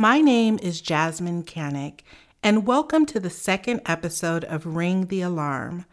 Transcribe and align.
My 0.00 0.22
name 0.22 0.58
is 0.62 0.80
Jasmyne 0.80 1.44
Cannick, 1.44 2.00
and 2.42 2.66
welcome 2.66 3.04
to 3.04 3.20
the 3.20 3.28
second 3.28 3.82
episode 3.84 4.44
of 4.44 4.64
Ring 4.64 5.08
the 5.08 5.20
Alarm, 5.20 5.84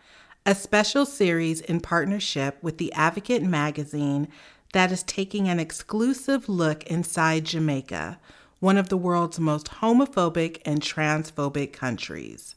a 0.45 0.55
special 0.55 1.05
series 1.05 1.59
in 1.59 1.81
partnership 1.81 2.57
with 2.61 2.77
the 2.77 2.93
Advocate 2.93 3.43
magazine 3.43 4.29
that 4.71 4.93
is 4.93 5.03
taking 5.03 5.49
an 5.49 5.59
exclusive 5.59 6.47
look 6.47 6.85
inside 6.85 7.43
Jamaica, 7.43 8.17
one 8.61 8.77
of 8.77 8.87
the 8.87 8.95
world's 8.95 9.41
most 9.41 9.67
homophobic 9.81 10.61
and 10.63 10.79
transphobic 10.79 11.73
countries. 11.73 12.55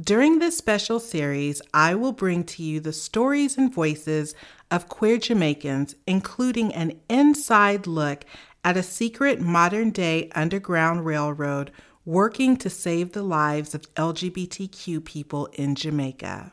During 0.00 0.38
this 0.38 0.56
special 0.56 1.00
series, 1.00 1.60
I 1.74 1.96
will 1.96 2.12
bring 2.12 2.44
to 2.44 2.62
you 2.62 2.80
the 2.80 2.94
stories 2.94 3.58
and 3.58 3.70
voices 3.70 4.34
of 4.70 4.88
queer 4.88 5.18
Jamaicans, 5.18 5.96
including 6.06 6.72
an 6.72 6.98
inside 7.10 7.86
look 7.86 8.24
at 8.64 8.76
a 8.76 8.82
secret 8.82 9.40
modern 9.40 9.90
day 9.90 10.30
underground 10.34 11.06
railroad 11.06 11.70
working 12.04 12.56
to 12.56 12.70
save 12.70 13.12
the 13.12 13.22
lives 13.22 13.74
of 13.74 13.92
LGBTQ 13.94 15.04
people 15.04 15.46
in 15.52 15.74
Jamaica. 15.74 16.52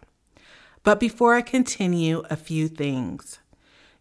But 0.84 1.00
before 1.00 1.34
I 1.36 1.42
continue, 1.42 2.24
a 2.30 2.36
few 2.36 2.68
things. 2.68 3.40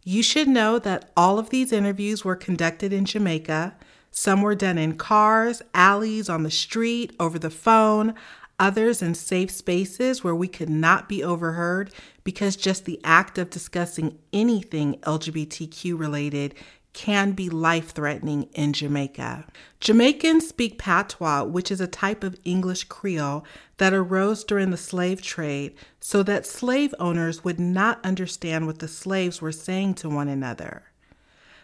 You 0.02 0.22
should 0.22 0.48
know 0.48 0.78
that 0.80 1.10
all 1.16 1.38
of 1.38 1.50
these 1.50 1.72
interviews 1.72 2.24
were 2.24 2.36
conducted 2.36 2.92
in 2.92 3.06
Jamaica. 3.06 3.74
Some 4.10 4.42
were 4.42 4.54
done 4.54 4.76
in 4.76 4.96
cars, 4.96 5.62
alleys, 5.72 6.28
on 6.28 6.42
the 6.42 6.50
street, 6.50 7.14
over 7.18 7.38
the 7.38 7.50
phone, 7.50 8.14
others 8.58 9.00
in 9.00 9.14
safe 9.14 9.50
spaces 9.50 10.22
where 10.22 10.34
we 10.34 10.48
could 10.48 10.68
not 10.68 11.08
be 11.08 11.24
overheard 11.24 11.90
because 12.22 12.56
just 12.56 12.84
the 12.84 13.00
act 13.02 13.38
of 13.38 13.50
discussing 13.50 14.18
anything 14.32 14.98
LGBTQ 15.00 15.98
related 15.98 16.54
can 16.94 17.32
be 17.32 17.50
life 17.50 17.90
threatening 17.90 18.44
in 18.54 18.72
Jamaica. 18.72 19.44
Jamaicans 19.80 20.48
speak 20.48 20.78
patois, 20.78 21.42
which 21.42 21.70
is 21.70 21.80
a 21.80 21.86
type 21.86 22.24
of 22.24 22.38
English 22.44 22.84
Creole 22.84 23.44
that 23.76 23.92
arose 23.92 24.44
during 24.44 24.70
the 24.70 24.76
slave 24.76 25.20
trade 25.20 25.74
so 26.00 26.22
that 26.22 26.46
slave 26.46 26.94
owners 26.98 27.44
would 27.44 27.60
not 27.60 28.02
understand 28.04 28.66
what 28.66 28.78
the 28.78 28.88
slaves 28.88 29.42
were 29.42 29.52
saying 29.52 29.94
to 29.94 30.08
one 30.08 30.28
another. 30.28 30.84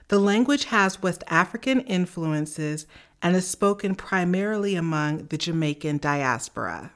The 0.09 0.19
language 0.19 0.65
has 0.65 1.03
West 1.03 1.23
African 1.29 1.81
influences 1.83 2.87
and 3.23 3.37
is 3.37 3.47
spoken 3.47 3.95
primarily 3.95 4.75
among 4.75 5.27
the 5.27 5.39
Jamaican 5.39 5.99
diaspora. 5.99 6.93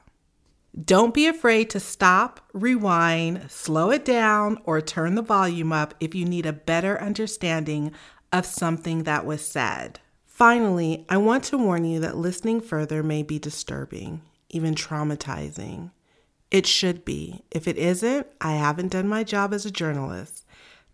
Don't 0.83 1.13
be 1.13 1.25
afraid 1.25 1.69
to 1.69 1.79
stop, 1.79 2.41
rewind, 2.51 3.49
slow 3.49 3.91
it 3.91 4.03
down, 4.03 4.57
or 4.65 4.81
turn 4.81 5.15
the 5.15 5.21
volume 5.21 5.71
up 5.71 5.93
if 6.01 6.13
you 6.13 6.25
need 6.25 6.45
a 6.45 6.51
better 6.51 7.01
understanding 7.01 7.93
of 8.35 8.45
something 8.45 9.03
that 9.03 9.25
was 9.25 9.45
said. 9.45 9.99
Finally, 10.25 11.05
I 11.07 11.15
want 11.15 11.45
to 11.45 11.57
warn 11.57 11.85
you 11.85 12.01
that 12.01 12.17
listening 12.17 12.59
further 12.59 13.01
may 13.01 13.23
be 13.23 13.39
disturbing, 13.39 14.21
even 14.49 14.75
traumatizing. 14.75 15.91
It 16.51 16.65
should 16.65 17.05
be. 17.05 17.45
If 17.49 17.65
it 17.65 17.77
isn't, 17.77 18.27
I 18.41 18.53
haven't 18.53 18.91
done 18.91 19.07
my 19.07 19.23
job 19.23 19.53
as 19.53 19.65
a 19.65 19.71
journalist. 19.71 20.45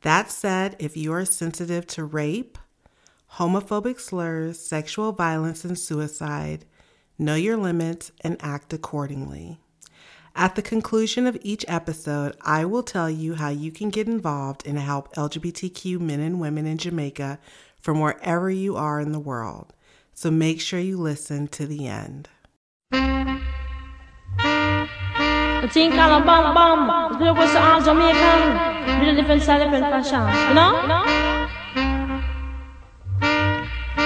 That 0.01 0.29
said, 0.29 0.75
if 0.77 0.95
you 0.95 1.11
are 1.13 1.25
sensitive 1.25 1.87
to 1.87 2.03
rape, 2.03 2.59
homophobic 3.33 3.99
slurs, 3.99 4.59
sexual 4.59 5.11
violence, 5.11 5.65
and 5.65 5.77
suicide, 5.77 6.65
know 7.17 7.35
your 7.35 7.57
limits 7.57 8.11
and 8.21 8.37
act 8.41 8.71
accordingly. 8.71 9.59
At 10.35 10.55
the 10.55 10.61
conclusion 10.61 11.27
of 11.27 11.37
each 11.41 11.65
episode, 11.67 12.37
I 12.41 12.63
will 12.63 12.83
tell 12.83 13.09
you 13.09 13.35
how 13.35 13.49
you 13.49 13.71
can 13.71 13.89
get 13.89 14.07
involved 14.07 14.65
and 14.65 14.79
help 14.79 15.13
LGBTQ 15.15 15.99
men 15.99 16.21
and 16.21 16.39
women 16.39 16.65
in 16.65 16.77
Jamaica 16.77 17.37
from 17.81 17.99
wherever 17.99 18.49
you 18.49 18.77
are 18.77 19.01
in 19.01 19.11
the 19.11 19.19
world. 19.19 19.73
So 20.13 20.31
make 20.31 20.61
sure 20.61 20.79
you 20.79 20.97
listen 20.97 21.47
to 21.49 21.65
the 21.65 21.87
end. 21.87 22.29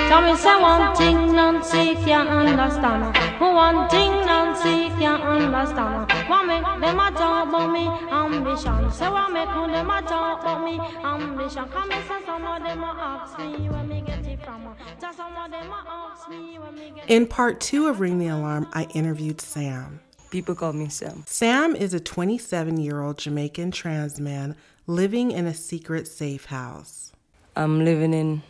Me 0.06 0.36
say 0.36 0.62
one 0.62 0.96
thing 0.96 1.36
Nancy 1.36 2.12
understand. 2.14 3.18
One 3.40 3.90
thing 3.90 4.12
Nancy 4.12 5.06
understand. 5.06 6.12
What 6.30 6.46
make 6.46 6.64
them 6.64 7.00
a 7.00 7.12
talk 7.12 7.48
about 7.48 7.72
me 7.72 7.88
ambition? 8.12 8.92
Say 8.92 9.10
what 9.10 9.32
make 9.32 9.48
them 9.48 9.90
a 9.90 10.02
talk 10.02 10.42
about 10.42 10.64
me 10.64 10.80
ambition? 11.04 11.66
Come 11.70 11.92
and 11.92 12.08
say 12.08 12.26
some 12.26 12.46
of 12.46 12.64
them 12.64 12.84
a 12.84 12.94
ask 12.98 13.40
me 13.40 13.70
where 13.70 13.84
me 13.84 14.02
get 14.06 14.26
it 14.28 14.44
from. 14.44 14.76
Just 15.02 15.18
some 15.18 15.36
of 15.36 15.52
them 15.52 15.72
a 15.72 15.84
ask 15.88 16.30
me 16.30 16.60
where 16.60 16.72
me 16.72 16.94
get 16.96 17.10
In 17.10 17.28
part 17.28 17.60
two 17.60 17.88
of 17.88 18.00
Ring 18.00 18.20
the 18.20 18.28
Alarm, 18.28 18.68
I 18.74 18.84
interviewed 18.94 19.42
Sam. 19.42 20.02
People 20.30 20.56
call 20.56 20.74
me 20.74 20.90
Sam. 20.90 21.24
Sam 21.28 21.76
is 21.76 21.94
a 21.94 22.00
27 22.00 22.78
year 22.78 23.02
old 23.02 23.18
Jamaican 23.18 23.72
trans 23.72 24.20
man 24.20 24.56
living 24.88 25.32
in 25.32 25.46
a 25.46 25.54
secret 25.54 26.08
safe 26.08 26.46
house. 26.46 27.12
I'm 27.56 27.86
living 27.86 28.14
in 28.14 28.44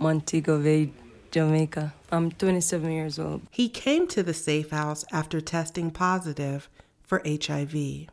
Montego 0.00 0.62
Bay, 0.62 0.92
Jamaica. 1.32 1.92
I'm 2.12 2.30
27 2.30 2.90
years 2.92 3.18
old. 3.18 3.42
He 3.50 3.68
came 3.68 4.06
to 4.08 4.22
the 4.22 4.32
safe 4.32 4.70
house 4.70 5.04
after 5.10 5.40
testing 5.40 5.90
positive 5.90 6.68
for 7.02 7.20
HIV. 7.24 8.06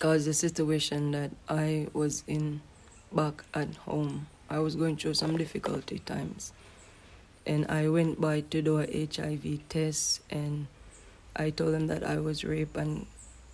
Cause 0.00 0.26
the 0.26 0.34
situation 0.34 1.12
that 1.12 1.30
I 1.48 1.88
was 1.94 2.24
in 2.26 2.60
back 3.10 3.42
at 3.54 3.74
home, 3.76 4.26
I 4.50 4.58
was 4.58 4.76
going 4.76 4.96
through 4.96 5.14
some 5.14 5.38
difficulty 5.38 6.00
times. 6.00 6.52
And 7.46 7.66
I 7.70 7.88
went 7.88 8.20
by 8.20 8.42
to 8.42 8.60
do 8.60 8.80
a 8.80 8.86
HIV 8.86 9.68
test 9.70 10.20
and 10.30 10.66
I 11.34 11.50
told 11.50 11.72
them 11.72 11.86
that 11.86 12.04
I 12.04 12.18
was 12.18 12.44
raped 12.44 12.76
and 12.76 13.06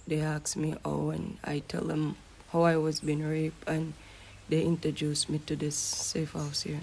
they 0.09 0.21
asked 0.21 0.57
me 0.57 0.75
how 0.85 1.11
and 1.11 1.39
I 1.45 1.61
tell 1.61 1.85
them 1.85 2.17
how 2.53 2.63
I 2.63 2.77
was 2.77 2.99
being 2.99 3.23
raped 3.23 3.69
and 3.69 3.93
they 4.49 4.63
introduced 4.63 5.31
me 5.31 5.39
to 5.47 5.55
this 5.55 5.77
safe 5.77 6.33
house 6.33 6.63
here. 6.63 6.81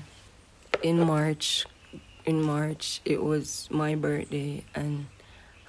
In 0.84 1.00
March, 1.00 1.66
in 2.26 2.44
March 2.44 3.02
it 3.04 3.24
was 3.24 3.68
my 3.72 3.96
birthday 3.96 4.64
and 4.76 5.08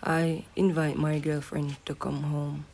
I 0.02 0.44
invite 0.54 0.98
my 0.98 1.18
girlfriend 1.18 1.76
to 1.86 1.94
come 1.94 2.24
home 2.24 2.66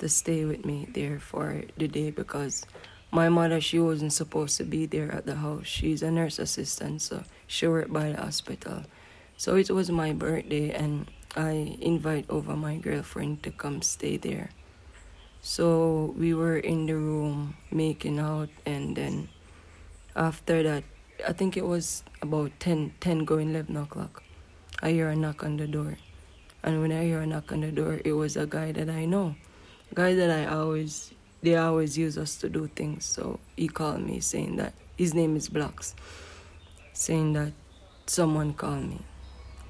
to 0.00 0.08
stay 0.08 0.44
with 0.44 0.64
me 0.64 0.88
there 0.92 1.20
for 1.20 1.62
the 1.76 1.86
day 1.86 2.10
because 2.10 2.66
my 3.12 3.28
mother 3.28 3.60
she 3.60 3.78
wasn't 3.78 4.12
supposed 4.12 4.56
to 4.56 4.64
be 4.64 4.86
there 4.86 5.12
at 5.12 5.24
the 5.24 5.36
house. 5.36 5.66
She's 5.66 6.02
a 6.02 6.10
nurse 6.10 6.40
assistant 6.40 7.00
so 7.02 7.22
she 7.46 7.68
worked 7.68 7.92
by 7.92 8.10
the 8.10 8.22
hospital. 8.22 8.82
So 9.36 9.54
it 9.54 9.70
was 9.70 9.88
my 9.88 10.12
birthday 10.12 10.70
and 10.72 11.06
I 11.36 11.78
invite 11.80 12.26
over 12.28 12.56
my 12.56 12.78
girlfriend 12.78 13.44
to 13.44 13.52
come 13.52 13.82
stay 13.82 14.16
there. 14.16 14.50
So 15.42 16.12
we 16.18 16.34
were 16.34 16.58
in 16.58 16.86
the 16.86 16.96
room 16.96 17.56
making 17.70 18.18
out 18.18 18.50
and 18.66 18.96
then 18.96 19.28
after 20.16 20.64
that 20.64 20.82
I 21.26 21.32
think 21.32 21.56
it 21.56 21.66
was 21.66 22.04
about 22.22 22.52
10, 22.60 22.94
10 23.00 23.24
going 23.24 23.50
11 23.50 23.76
o'clock. 23.76 24.22
I 24.80 24.92
hear 24.92 25.08
a 25.08 25.16
knock 25.16 25.42
on 25.42 25.56
the 25.56 25.66
door. 25.66 25.98
And 26.62 26.80
when 26.80 26.92
I 26.92 27.04
hear 27.04 27.20
a 27.20 27.26
knock 27.26 27.50
on 27.50 27.60
the 27.60 27.72
door, 27.72 28.00
it 28.04 28.12
was 28.12 28.36
a 28.36 28.46
guy 28.46 28.72
that 28.72 28.88
I 28.88 29.04
know. 29.04 29.34
Guy 29.94 30.14
that 30.14 30.30
I 30.30 30.46
always, 30.54 31.12
they 31.42 31.56
always 31.56 31.98
use 31.98 32.18
us 32.18 32.36
to 32.36 32.48
do 32.48 32.68
things. 32.76 33.04
So 33.04 33.40
he 33.56 33.68
called 33.68 34.00
me 34.00 34.20
saying 34.20 34.56
that 34.56 34.74
his 34.96 35.14
name 35.14 35.36
is 35.36 35.48
Blocks. 35.48 35.94
Saying 36.92 37.32
that 37.32 37.52
someone 38.06 38.54
called 38.54 38.84
me. 38.84 39.00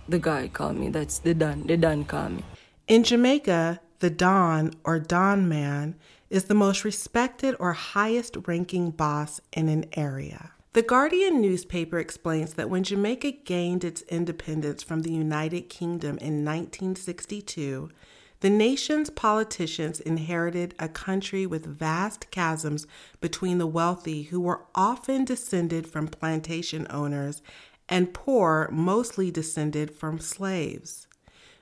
The 0.08 0.18
guy 0.18 0.48
called 0.48 0.76
me. 0.76 0.88
That's 0.88 1.18
the 1.18 1.34
Don. 1.34 1.66
The 1.66 1.76
Don 1.76 2.04
called 2.04 2.32
me. 2.32 2.44
In 2.88 3.04
Jamaica, 3.04 3.80
the 4.00 4.10
Don 4.10 4.72
or 4.84 4.98
Don 4.98 5.48
man 5.48 5.94
is 6.30 6.44
the 6.44 6.54
most 6.54 6.84
respected 6.84 7.56
or 7.58 7.72
highest 7.72 8.36
ranking 8.46 8.90
boss 8.90 9.40
in 9.52 9.68
an 9.68 9.86
area. 9.94 10.52
The 10.78 10.82
Guardian 10.84 11.40
newspaper 11.40 11.98
explains 11.98 12.54
that 12.54 12.70
when 12.70 12.84
Jamaica 12.84 13.32
gained 13.44 13.82
its 13.82 14.02
independence 14.02 14.80
from 14.80 15.00
the 15.00 15.10
United 15.10 15.62
Kingdom 15.62 16.18
in 16.18 16.44
1962, 16.44 17.90
the 18.38 18.50
nation's 18.50 19.10
politicians 19.10 19.98
inherited 19.98 20.76
a 20.78 20.88
country 20.88 21.46
with 21.46 21.66
vast 21.66 22.30
chasms 22.30 22.86
between 23.20 23.58
the 23.58 23.66
wealthy, 23.66 24.22
who 24.22 24.40
were 24.40 24.66
often 24.72 25.24
descended 25.24 25.88
from 25.88 26.06
plantation 26.06 26.86
owners, 26.90 27.42
and 27.88 28.14
poor, 28.14 28.68
mostly 28.70 29.32
descended 29.32 29.92
from 29.92 30.20
slaves. 30.20 31.08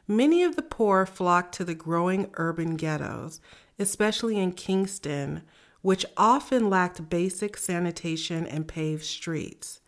Many 0.06 0.42
of 0.42 0.56
the 0.56 0.62
poor 0.62 1.06
flocked 1.06 1.54
to 1.54 1.64
the 1.64 1.74
growing 1.74 2.28
urban 2.34 2.76
ghettos, 2.76 3.40
especially 3.78 4.36
in 4.38 4.52
Kingston, 4.52 5.40
which 5.86 6.04
often 6.16 6.68
lacked 6.68 7.08
basic 7.08 7.56
sanitation 7.56 8.44
and 8.44 8.66
paved 8.66 9.04
streets. 9.04 9.78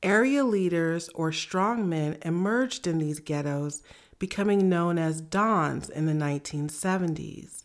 Area 0.00 0.44
leaders 0.44 1.08
or 1.12 1.32
strongmen 1.32 2.24
emerged 2.24 2.86
in 2.86 2.98
these 2.98 3.18
ghettos, 3.18 3.82
becoming 4.20 4.68
known 4.68 4.96
as 4.96 5.20
Dons 5.20 5.88
in 5.90 6.06
the 6.06 6.12
1970s. 6.12 7.64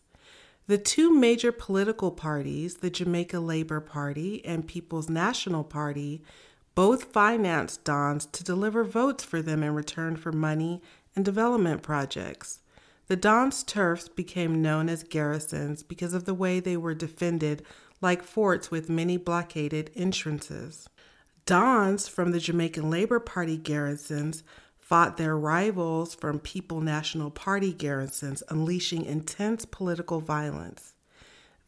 The 0.66 0.78
two 0.78 1.14
major 1.14 1.52
political 1.52 2.10
parties, 2.10 2.78
the 2.78 2.90
Jamaica 2.90 3.38
Labor 3.38 3.80
Party 3.80 4.44
and 4.44 4.66
People's 4.66 5.08
National 5.08 5.62
Party, 5.62 6.24
both 6.74 7.12
financed 7.12 7.84
Dons 7.84 8.26
to 8.26 8.42
deliver 8.42 8.82
votes 8.82 9.22
for 9.22 9.40
them 9.40 9.62
in 9.62 9.76
return 9.76 10.16
for 10.16 10.32
money 10.32 10.82
and 11.14 11.24
development 11.24 11.82
projects. 11.82 12.58
The 13.08 13.16
Dons' 13.16 13.62
turfs 13.62 14.08
became 14.08 14.60
known 14.60 14.88
as 14.88 15.04
garrisons 15.04 15.84
because 15.84 16.12
of 16.12 16.24
the 16.24 16.34
way 16.34 16.58
they 16.58 16.76
were 16.76 16.94
defended 16.94 17.64
like 18.00 18.22
forts 18.22 18.70
with 18.70 18.90
many 18.90 19.16
blockaded 19.16 19.90
entrances. 19.94 20.88
Dons 21.44 22.08
from 22.08 22.32
the 22.32 22.40
Jamaican 22.40 22.90
Labor 22.90 23.20
Party 23.20 23.56
garrisons 23.56 24.42
fought 24.76 25.16
their 25.16 25.36
rivals 25.36 26.14
from 26.14 26.40
People 26.40 26.80
National 26.80 27.30
Party 27.30 27.72
garrisons, 27.72 28.42
unleashing 28.48 29.04
intense 29.04 29.64
political 29.64 30.20
violence. 30.20 30.94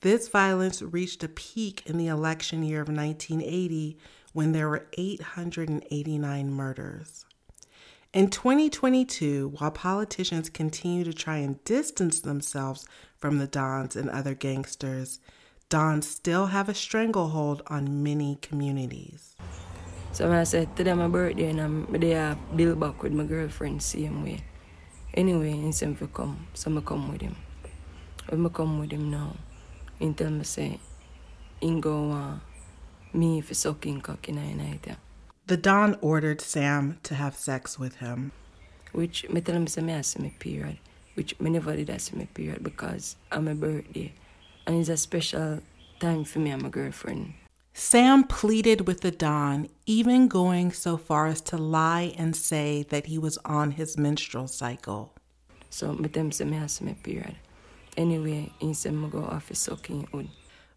This 0.00 0.28
violence 0.28 0.82
reached 0.82 1.22
a 1.22 1.28
peak 1.28 1.82
in 1.86 1.98
the 1.98 2.08
election 2.08 2.64
year 2.64 2.80
of 2.80 2.88
1980 2.88 3.96
when 4.32 4.52
there 4.52 4.68
were 4.68 4.86
889 4.94 6.52
murders. 6.52 7.24
In 8.14 8.30
2022, 8.30 9.56
while 9.58 9.70
politicians 9.70 10.48
continue 10.48 11.04
to 11.04 11.12
try 11.12 11.36
and 11.36 11.62
distance 11.64 12.20
themselves 12.20 12.86
from 13.18 13.36
the 13.36 13.46
Dons 13.46 13.96
and 13.96 14.08
other 14.08 14.32
gangsters, 14.32 15.20
Dons 15.68 16.08
still 16.08 16.46
have 16.46 16.70
a 16.70 16.74
stranglehold 16.74 17.60
on 17.66 18.02
many 18.02 18.38
communities. 18.40 19.36
So 20.12 20.26
when 20.26 20.38
I 20.38 20.44
said 20.44 20.74
today 20.74 20.94
my 20.94 21.06
birthday 21.06 21.50
and 21.50 21.60
I'm 21.60 22.00
there 22.00 22.34
bill 22.56 22.76
back 22.76 23.02
with 23.02 23.12
my 23.12 23.24
girlfriend 23.24 23.82
same 23.82 24.24
way. 24.24 24.42
Anyway, 25.12 25.52
he 25.52 25.70
said 25.72 25.98
to 25.98 26.06
come, 26.06 26.46
so 26.54 26.74
I 26.74 26.80
come 26.80 27.12
with 27.12 27.20
him. 27.20 27.36
When 28.30 28.46
I 28.46 28.48
come 28.48 28.78
with 28.78 28.90
him 28.90 29.10
now, 29.10 29.36
he 29.98 30.10
tell 30.14 30.30
me 30.30 30.44
say, 30.44 30.80
he 31.60 31.78
go 31.78 32.08
want 32.08 32.40
me 33.12 33.42
for 33.42 33.52
sucking 33.52 34.00
cock 34.00 34.30
in 34.30 34.36
the 34.36 34.54
night. 34.54 34.96
The 35.48 35.56
Don 35.56 35.96
ordered 36.02 36.42
Sam 36.42 36.98
to 37.04 37.14
have 37.14 37.34
sex 37.34 37.78
with 37.78 37.96
him. 37.96 38.32
Which 38.92 39.26
me 39.30 39.40
tell 39.40 39.54
him 39.54 39.88
I 39.88 40.02
see 40.02 40.22
my 40.22 40.32
period. 40.38 40.76
Which 41.14 41.40
me 41.40 41.48
never 41.48 41.74
did 41.74 41.98
see 42.02 42.18
my 42.18 42.26
period 42.26 42.62
because 42.62 43.16
I'm 43.32 43.46
my 43.46 43.54
birthday. 43.54 44.12
And 44.66 44.78
it's 44.78 44.90
a 44.90 44.98
special 44.98 45.60
time 46.00 46.24
for 46.24 46.40
me 46.40 46.50
and 46.50 46.62
my 46.62 46.68
girlfriend. 46.68 47.32
Sam 47.72 48.24
pleaded 48.24 48.86
with 48.86 49.00
the 49.00 49.10
Don, 49.10 49.70
even 49.86 50.28
going 50.28 50.70
so 50.70 50.98
far 50.98 51.28
as 51.28 51.40
to 51.48 51.56
lie 51.56 52.12
and 52.18 52.36
say 52.36 52.84
that 52.90 53.06
he 53.06 53.16
was 53.16 53.38
on 53.46 53.70
his 53.70 53.96
menstrual 53.96 54.48
cycle. 54.48 55.14
So 55.70 55.94
me 55.94 56.10
tell 56.10 56.28
him 56.28 56.62
I 56.62 56.66
see 56.66 56.84
my 56.84 56.92
period. 56.92 57.36
Anyway, 57.96 58.52
he 58.58 58.74
said 58.74 58.92
me 58.92 59.08
go 59.08 59.24
off 59.24 59.48
his 59.48 59.60
sucking 59.60 60.08
wood. 60.12 60.28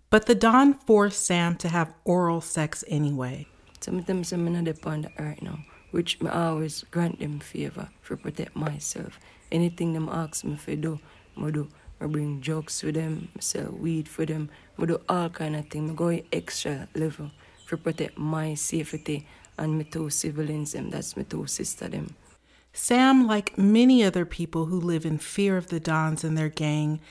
But 0.10 0.28
the 0.28 0.36
Don 0.36 0.76
forced 0.76 1.26
Sam 1.26 1.58
to 1.58 1.68
have 1.68 1.94
oral 2.06 2.40
sex 2.40 2.86
anyway. 2.88 3.48
So 3.82 3.92
me 3.92 4.04
tell 4.04 4.16
him 4.16 4.24
say 4.24 4.38
me 4.38 4.52
not 4.52 4.68
upon 4.68 5.02
the 5.02 5.36
now. 5.42 5.60
Which 5.90 6.22
me 6.22 6.30
always 6.30 6.86
grant 6.92 7.20
them 7.20 7.40
favor 7.40 7.90
for 8.02 8.16
protect 8.16 8.56
myself. 8.56 9.20
Anything 9.52 9.94
them 9.94 10.08
ask 10.08 10.46
me 10.46 10.56
for 10.56 10.76
do, 10.76 11.00
me 11.36 11.52
do. 11.52 11.68
I 12.00 12.06
bring 12.08 12.40
drugs 12.40 12.82
for 12.82 12.92
them, 12.92 13.30
I 13.38 13.42
sell 13.42 13.72
weed 13.72 14.08
for 14.08 14.26
them, 14.26 14.50
I 14.80 14.86
do 14.86 15.00
all 15.10 15.30
kind 15.30 15.56
of 15.56 15.68
things. 15.68 15.92
I 15.92 15.94
go 15.94 16.22
extra 16.32 16.88
level 16.96 17.32
for 17.66 17.78
protect 17.78 18.18
my 18.18 18.54
safety 18.56 19.28
and 19.58 19.78
my 19.78 19.84
two 19.84 20.10
siblings 20.10 20.72
them. 20.72 20.90
That's 20.90 21.18
my 21.18 21.24
two 21.24 21.46
sister 21.48 21.88
them. 21.88 22.16
Sam, 22.74 23.28
like 23.28 23.58
many 23.58 24.04
other 24.04 24.26
people 24.26 24.66
who 24.66 24.80
live 24.80 25.06
in 25.06 25.18
fear 25.18 25.58
of 25.58 25.68
the 25.68 25.80
Dons 25.80 26.24
and 26.24 26.38
their 26.38 26.50
gang, 26.50 27.02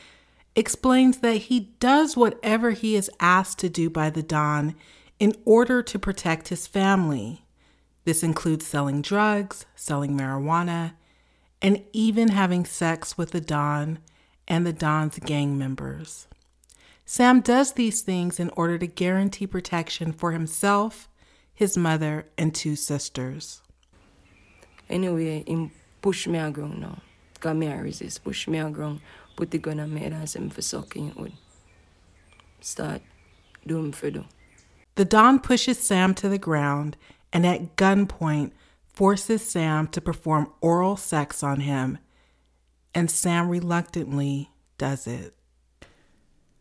explains 0.57 1.19
that 1.19 1.37
he 1.37 1.61
does 1.79 2.17
whatever 2.17 2.71
he 2.71 2.97
is 2.97 3.11
asked 3.21 3.59
to 3.59 3.69
do 3.69 3.91
by 3.91 4.11
the 4.11 4.23
Don 4.23 4.75
in 5.21 5.37
order 5.45 5.83
to 5.83 5.99
protect 5.99 6.49
his 6.49 6.67
family. 6.67 7.45
This 8.05 8.23
includes 8.23 8.67
selling 8.67 9.03
drugs, 9.03 9.67
selling 9.77 10.19
marijuana, 10.19 10.95
and 11.63 11.85
even 11.93 12.29
having 12.29 12.65
sex 12.65 13.19
with 13.19 13.31
the 13.31 13.41
Don 13.41 13.99
and 14.49 14.67
the 14.67 14.73
Don's 14.73 15.19
gang 15.19 15.59
members. 15.59 16.27
Sam 17.05 17.41
does 17.41 17.73
these 17.73 18.01
things 18.01 18.41
in 18.41 18.51
order 18.57 18.79
to 18.79 18.87
guarantee 18.87 19.47
protection 19.47 20.13
for 20.13 20.33
himself, 20.33 21.09
his 21.53 21.77
mother, 21.77 22.27
and 22.39 22.55
two 22.55 22.75
sisters. 22.75 23.61
Anyway, 24.89 25.45
him 25.47 25.71
push 26.01 26.27
me 26.27 26.39
aground 26.39 26.81
now. 26.81 26.99
Cause 27.41 27.55
me 27.55 27.69
I 27.69 27.79
resist. 27.79 28.25
Push 28.25 28.49
me 28.49 28.59
aground, 28.59 29.01
put 29.37 29.51
the 29.51 29.59
gun 29.59 29.81
on 29.81 29.93
me 29.93 30.05
and 30.05 30.29
say 30.29 30.41
me 30.41 30.49
for 30.49 30.63
sucking 30.63 31.13
wood. 31.17 31.33
Start 32.61 33.03
doing 33.67 33.93
for 33.93 34.11
do. 34.11 34.25
The 35.01 35.07
Don 35.07 35.41
pushes 35.41 35.79
Sam 35.79 36.13
to 36.17 36.29
the 36.29 36.37
ground 36.37 36.95
and 37.33 37.47
at 37.47 37.75
gunpoint 37.77 38.53
forces 38.93 39.41
Sam 39.41 39.87
to 39.93 40.01
perform 40.03 40.53
oral 40.61 40.99
sex 40.99 41.43
on 41.43 41.61
him 41.61 41.97
and 42.95 43.11
Sam 43.11 43.49
reluctantly 43.49 44.51
does 44.77 45.07
it. 45.07 45.35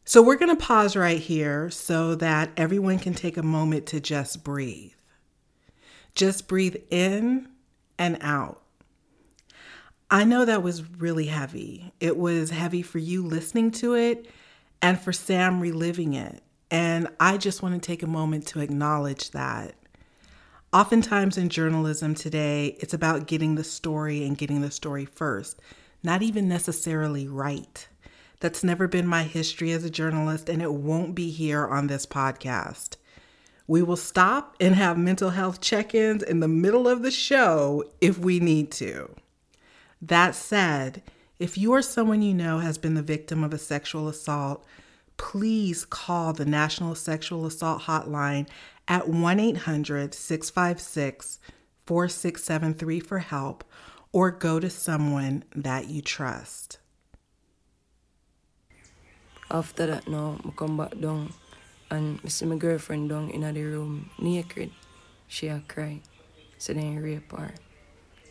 So 0.06 0.21
we're 0.21 0.38
going 0.38 0.56
to 0.56 0.65
pause 0.65 0.95
right 0.95 1.19
here 1.19 1.69
so 1.69 2.15
that 2.15 2.51
everyone 2.56 2.97
can 2.97 3.13
take 3.13 3.36
a 3.36 3.44
moment 3.44 3.88
to 3.88 4.00
just 4.00 4.42
breathe. 4.42 4.94
Just 6.15 6.47
breathe 6.47 6.77
in 6.89 7.50
and 7.97 8.19
out. 8.21 8.62
I 10.09 10.24
know 10.24 10.45
that 10.45 10.63
was 10.63 10.89
really 10.89 11.25
heavy. 11.25 11.92
It 12.00 12.15
was 12.15 12.51
heavy 12.51 12.83
for 12.83 13.00
you 13.00 13.21
listening 13.21 13.71
to 13.71 13.95
it 13.95 14.30
and 14.81 14.97
for 14.97 15.12
Sam 15.12 15.59
reliving 15.59 16.13
it. 16.13 16.42
And 16.71 17.07
I 17.19 17.38
just 17.38 17.63
want 17.63 17.81
to 17.81 17.86
take 17.86 18.04
a 18.04 18.07
moment 18.07 18.48
to 18.48 18.60
acknowledge 18.60 19.31
that. 19.31 19.75
Oftentimes 20.71 21.38
in 21.38 21.50
journalism 21.50 22.13
today, 22.13 22.77
it's 22.80 22.94
about 22.94 23.25
getting 23.25 23.56
the 23.56 23.63
story 23.63 24.24
and 24.24 24.38
getting 24.38 24.62
the 24.62 24.69
story 24.69 25.06
first 25.06 25.60
not 26.04 26.21
even 26.21 26.48
necessarily 26.48 27.27
right. 27.27 27.88
That's 28.39 28.63
never 28.63 28.88
been 28.88 29.07
my 29.07 29.24
history 29.24 29.71
as 29.71 29.83
a 29.83 29.89
journalist, 29.89 30.48
and 30.48 30.62
it 30.62 30.74
won't 30.74 31.13
be 31.13 31.30
here 31.30 31.68
on 31.68 31.88
this 31.88 32.06
podcast. 32.06 32.95
We 33.68 33.81
will 33.81 33.98
stop 33.98 34.56
and 34.60 34.75
have 34.75 34.98
mental 34.98 35.31
health 35.31 35.62
check 35.62 35.94
ins 35.94 36.24
in 36.24 36.39
the 36.39 36.48
middle 36.48 36.88
of 36.88 37.01
the 37.01 37.12
show 37.12 37.83
if 38.01 38.18
we 38.18 38.39
need 38.39 38.71
to. 38.74 39.13
That 40.01 40.33
said, 40.33 41.04
if 41.38 41.57
you 41.57 41.73
or 41.73 41.81
someone 41.81 42.21
you 42.21 42.33
know 42.33 42.59
has 42.59 42.78
been 42.78 42.94
the 42.94 43.02
victim 43.02 43.44
of 43.44 43.54
a 43.54 43.57
sexual 43.57 44.07
assault, 44.07 44.66
please 45.19 45.85
call 45.85 46.33
the 46.33 46.45
National 46.45 46.95
Sexual 46.95 47.45
Assault 47.45 47.83
Hotline 47.83 48.47
at 48.88 49.07
1 49.07 49.40
800 49.40 50.16
656 50.16 51.40
4673 51.85 52.99
for 52.99 53.19
help 53.19 53.64
or 54.11 54.31
go 54.31 54.59
to 54.59 54.69
someone 54.71 55.44
that 55.54 55.88
you 55.88 56.02
trust. 56.02 56.80
After 59.52 59.85
that, 59.85 60.07
now, 60.07 60.40
I 60.45 60.49
come 60.56 60.78
back 60.78 60.97
down 60.99 61.33
and 61.92 62.19
I 62.23 62.30
see 62.30 62.45
my 62.45 62.56
girlfriend 62.56 63.09
down 63.09 63.30
in 63.30 63.42
the 63.42 63.64
room 63.64 64.09
naked. 64.19 64.71
She 65.28 65.47
a 65.47 65.61
cry. 65.68 66.02
So 66.57 66.73
then 66.73 66.97
rape 66.97 67.31
her. 67.33 67.54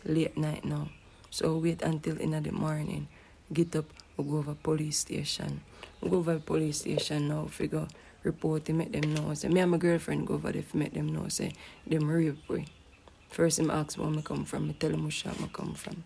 Late 0.03 0.37
night 0.37 0.65
now. 0.65 0.89
So 1.29 1.57
wait 1.57 1.81
until 1.81 2.17
in 2.17 2.31
the 2.31 2.51
morning. 2.51 3.07
Get 3.53 3.75
up, 3.75 3.85
we 4.17 4.25
go 4.25 4.37
over 4.37 4.55
police 4.55 4.99
station. 4.99 5.61
Go 6.01 6.17
over 6.17 6.35
the 6.35 6.39
police 6.39 6.79
station 6.79 7.27
now, 7.27 7.45
figure 7.45 7.87
report 8.23 8.65
to 8.65 8.73
make 8.73 8.91
them 8.91 9.13
know. 9.13 9.33
Say 9.33 9.49
me 9.49 9.61
and 9.61 9.71
my 9.71 9.77
girlfriend 9.77 10.27
go 10.27 10.35
over 10.35 10.51
there 10.51 10.61
to 10.61 10.77
make 10.77 10.93
them 10.93 11.07
know. 11.13 11.27
Say 11.27 11.53
them 11.87 12.07
rape 12.07 12.37
we. 12.47 12.65
First, 13.29 13.59
him 13.59 13.69
ask 13.69 13.97
where 13.97 14.09
I 14.09 14.21
come 14.21 14.45
from. 14.45 14.69
I 14.69 14.73
tell 14.73 14.91
him 14.91 15.05
which 15.05 15.13
shop 15.13 15.35
I 15.41 15.47
come 15.47 15.73
from. 15.73 16.03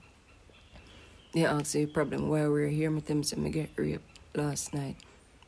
They 1.33 1.45
ask 1.45 1.71
the 1.71 1.85
problem 1.85 2.29
why 2.29 2.47
we're 2.47 2.67
here. 2.67 2.91
Me 2.91 3.01
tell 3.01 3.17
him 3.17 3.23
say 3.23 3.37
me 3.37 3.49
get 3.49 3.71
raped 3.75 4.03
last 4.35 4.73
night 4.73 4.97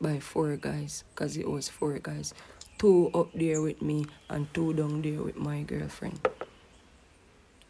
by 0.00 0.18
four 0.18 0.56
guys. 0.56 1.04
Cause 1.14 1.36
it 1.36 1.48
was 1.48 1.68
four 1.68 1.98
guys. 1.98 2.34
Two 2.78 3.10
up 3.14 3.32
there 3.34 3.62
with 3.62 3.80
me 3.80 4.06
and 4.28 4.52
two 4.52 4.74
down 4.74 5.02
there 5.02 5.22
with 5.22 5.36
my 5.36 5.62
girlfriend. 5.62 6.28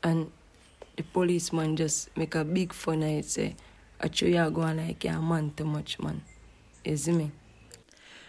And 0.03 0.31
the 0.97 1.03
policeman 1.03 1.77
just 1.77 2.17
make 2.17 2.35
a 2.35 2.45
big 2.45 2.73
fun 2.73 3.03
of 3.03 3.11
it. 3.11 3.25
Say, 3.25 3.57
I 4.01 4.09
you 4.13 4.51
going 4.51 4.79
like 4.79 5.05
a 5.05 5.21
man 5.21 5.53
too 5.57 5.65
much, 5.65 5.99
man. 5.99 6.23
See 6.95 7.13
me? 7.13 7.33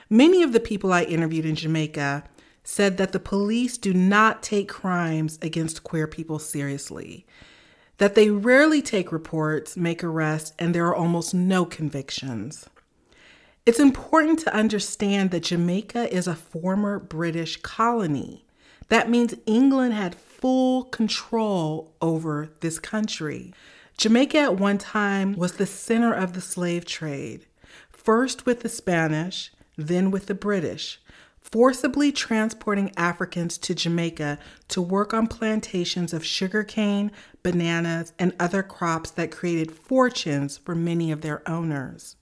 Many 0.09 0.41
of 0.41 0.51
the 0.51 0.59
people 0.59 0.91
I 0.91 1.03
interviewed 1.03 1.45
in 1.45 1.55
Jamaica 1.55 2.23
said 2.63 2.97
that 2.97 3.11
the 3.11 3.19
police 3.19 3.77
do 3.77 3.93
not 3.93 4.43
take 4.43 4.67
crimes 4.67 5.39
against 5.41 5.83
queer 5.83 6.05
people 6.05 6.39
seriously, 6.39 7.25
that 7.97 8.15
they 8.15 8.29
rarely 8.29 8.81
take 8.81 9.11
reports, 9.11 9.77
make 9.77 10.03
arrests, 10.03 10.53
and 10.59 10.75
there 10.75 10.87
are 10.87 10.95
almost 10.95 11.33
no 11.33 11.65
convictions. 11.65 12.67
It's 13.65 13.79
important 13.79 14.39
to 14.39 14.53
understand 14.53 15.31
that 15.31 15.43
Jamaica 15.43 16.13
is 16.13 16.27
a 16.27 16.35
former 16.35 16.99
British 16.99 17.57
colony. 17.61 18.45
That 18.89 19.09
means 19.09 19.33
England 19.45 19.93
had 19.93 20.15
full 20.15 20.83
control 20.83 21.93
over 22.01 22.49
this 22.59 22.79
country. 22.79 23.53
Jamaica 23.97 24.37
at 24.37 24.57
one 24.57 24.77
time 24.77 25.33
was 25.33 25.53
the 25.53 25.65
center 25.65 26.13
of 26.13 26.33
the 26.33 26.41
slave 26.41 26.85
trade, 26.85 27.46
first 28.07 28.45
with 28.45 28.61
the 28.61 28.69
Spanish, 28.69 29.51
then 29.75 30.11
with 30.11 30.27
the 30.27 30.33
British. 30.33 31.01
forcibly 31.41 32.09
transporting 32.09 32.89
Africans 32.95 33.57
to 33.57 33.75
Jamaica 33.75 34.39
to 34.69 34.81
work 34.81 35.13
on 35.13 35.27
plantations 35.27 36.13
of 36.13 36.23
sugarcane, 36.25 37.11
bananas, 37.43 38.13
and 38.17 38.33
other 38.39 38.63
crops 38.63 39.11
that 39.11 39.29
created 39.31 39.73
fortunes 39.73 40.55
for 40.55 40.73
many 40.73 41.11
of 41.11 41.19
their 41.19 41.41
owners. 41.49 42.15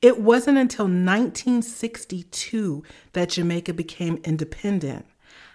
It 0.00 0.20
wasn't 0.20 0.56
until 0.56 0.86
1962 0.86 2.82
that 3.12 3.28
Jamaica 3.28 3.74
became 3.74 4.22
independent. 4.24 5.04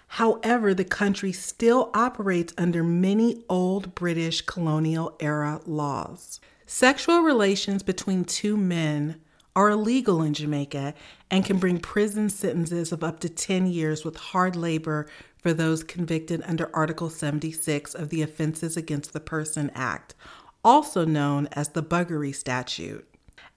However, 0.06 0.74
the 0.74 0.84
country 0.84 1.32
still 1.32 1.90
operates 1.92 2.54
under 2.56 2.84
many 2.84 3.42
old 3.48 3.96
British 3.96 4.42
colonial 4.42 5.16
era 5.18 5.60
laws. 5.66 6.38
Sexual 6.66 7.22
relations 7.22 7.82
between 7.82 8.24
two 8.24 8.56
men 8.56 9.20
are 9.54 9.70
illegal 9.70 10.22
in 10.22 10.34
Jamaica 10.34 10.94
and 11.30 11.44
can 11.44 11.58
bring 11.58 11.78
prison 11.78 12.28
sentences 12.28 12.92
of 12.92 13.02
up 13.02 13.20
to 13.20 13.28
10 13.28 13.66
years 13.66 14.04
with 14.04 14.16
hard 14.16 14.56
labor 14.56 15.06
for 15.38 15.52
those 15.52 15.82
convicted 15.82 16.42
under 16.46 16.70
Article 16.74 17.10
76 17.10 17.94
of 17.94 18.10
the 18.10 18.22
Offenses 18.22 18.76
Against 18.76 19.12
the 19.12 19.20
Person 19.20 19.70
Act, 19.74 20.14
also 20.64 21.04
known 21.04 21.48
as 21.52 21.70
the 21.70 21.82
Buggery 21.82 22.34
Statute. 22.34 23.06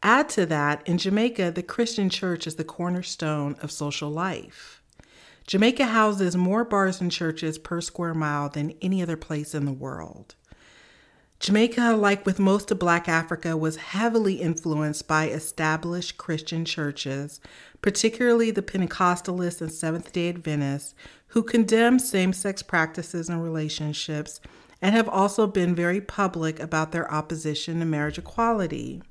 Add 0.01 0.29
to 0.29 0.45
that, 0.47 0.85
in 0.87 0.97
Jamaica, 0.97 1.51
the 1.51 1.63
Christian 1.63 2.09
church 2.09 2.47
is 2.47 2.55
the 2.55 2.63
cornerstone 2.63 3.55
of 3.61 3.71
social 3.71 4.09
life. 4.09 4.81
Jamaica 5.47 5.85
houses 5.85 6.35
more 6.37 6.63
bars 6.63 7.01
and 7.01 7.11
churches 7.11 7.57
per 7.57 7.81
square 7.81 8.13
mile 8.13 8.49
than 8.49 8.73
any 8.81 9.01
other 9.01 9.17
place 9.17 9.53
in 9.53 9.65
the 9.65 9.73
world. 9.73 10.35
Jamaica, 11.43 11.97
like 11.97 12.25
with 12.25 12.39
most 12.39 12.71
of 12.71 12.79
Black 12.79 13.09
Africa, 13.09 13.57
was 13.57 13.75
heavily 13.75 14.35
influenced 14.35 15.09
by 15.09 15.27
established 15.27 16.17
Christian 16.17 16.63
churches, 16.63 17.41
particularly 17.81 18.49
the 18.49 18.61
Pentecostalists 18.61 19.59
and 19.59 19.69
Seventh 19.69 20.13
day 20.13 20.29
Adventists, 20.29 20.95
who 21.27 21.43
condemn 21.43 21.99
same 21.99 22.31
sex 22.31 22.63
practices 22.63 23.27
and 23.27 23.43
relationships 23.43 24.39
and 24.81 24.95
have 24.95 25.09
also 25.09 25.45
been 25.45 25.75
very 25.75 25.99
public 25.99 26.61
about 26.61 26.93
their 26.93 27.13
opposition 27.13 27.79
to 27.79 27.85
marriage 27.85 28.17
equality. 28.17 29.01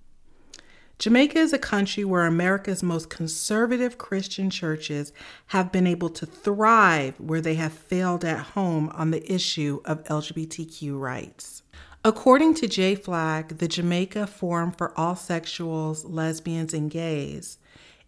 Jamaica 0.98 1.38
is 1.38 1.52
a 1.52 1.58
country 1.58 2.02
where 2.02 2.24
America's 2.24 2.82
most 2.82 3.10
conservative 3.10 3.98
Christian 3.98 4.48
churches 4.48 5.12
have 5.48 5.70
been 5.70 5.86
able 5.86 6.08
to 6.08 6.24
thrive 6.24 7.20
where 7.20 7.42
they 7.42 7.56
have 7.56 7.74
failed 7.74 8.24
at 8.24 8.38
home 8.38 8.88
on 8.94 9.10
the 9.10 9.30
issue 9.30 9.82
of 9.84 10.02
LGBTQ 10.04 10.98
rights. 10.98 11.62
According 12.04 12.54
to 12.54 12.66
JFLAG, 12.66 13.58
the 13.58 13.68
Jamaica 13.68 14.26
Forum 14.26 14.72
for 14.72 14.92
All 14.98 15.14
Sexuals, 15.14 16.02
Lesbians, 16.04 16.74
and 16.74 16.90
Gays, 16.90 17.58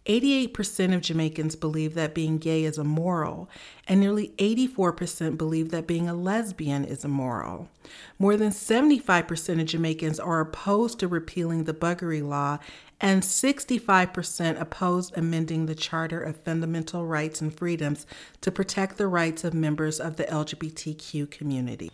88% 0.05 0.93
of 0.93 0.99
Jamaicans 0.99 1.55
believe 1.55 1.93
that 1.93 2.13
being 2.13 2.37
gay 2.37 2.65
is 2.65 2.77
immoral, 2.77 3.49
and 3.87 4.01
nearly 4.01 4.33
84% 4.37 5.37
believe 5.37 5.69
that 5.69 5.87
being 5.87 6.09
a 6.09 6.13
lesbian 6.13 6.83
is 6.83 7.05
immoral. 7.05 7.69
More 8.19 8.35
than 8.35 8.49
75% 8.49 9.61
of 9.61 9.67
Jamaicans 9.67 10.19
are 10.19 10.41
opposed 10.41 10.99
to 10.99 11.07
repealing 11.07 11.63
the 11.63 11.73
buggery 11.73 12.21
law, 12.21 12.59
and 12.99 13.23
65% 13.23 14.59
oppose 14.59 15.13
amending 15.13 15.67
the 15.67 15.73
Charter 15.73 16.19
of 16.19 16.35
Fundamental 16.41 17.05
Rights 17.05 17.39
and 17.39 17.57
Freedoms 17.57 18.05
to 18.41 18.51
protect 18.51 18.97
the 18.97 19.07
rights 19.07 19.45
of 19.45 19.53
members 19.53 20.01
of 20.01 20.17
the 20.17 20.25
LGBTQ 20.25 21.31
community 21.31 21.89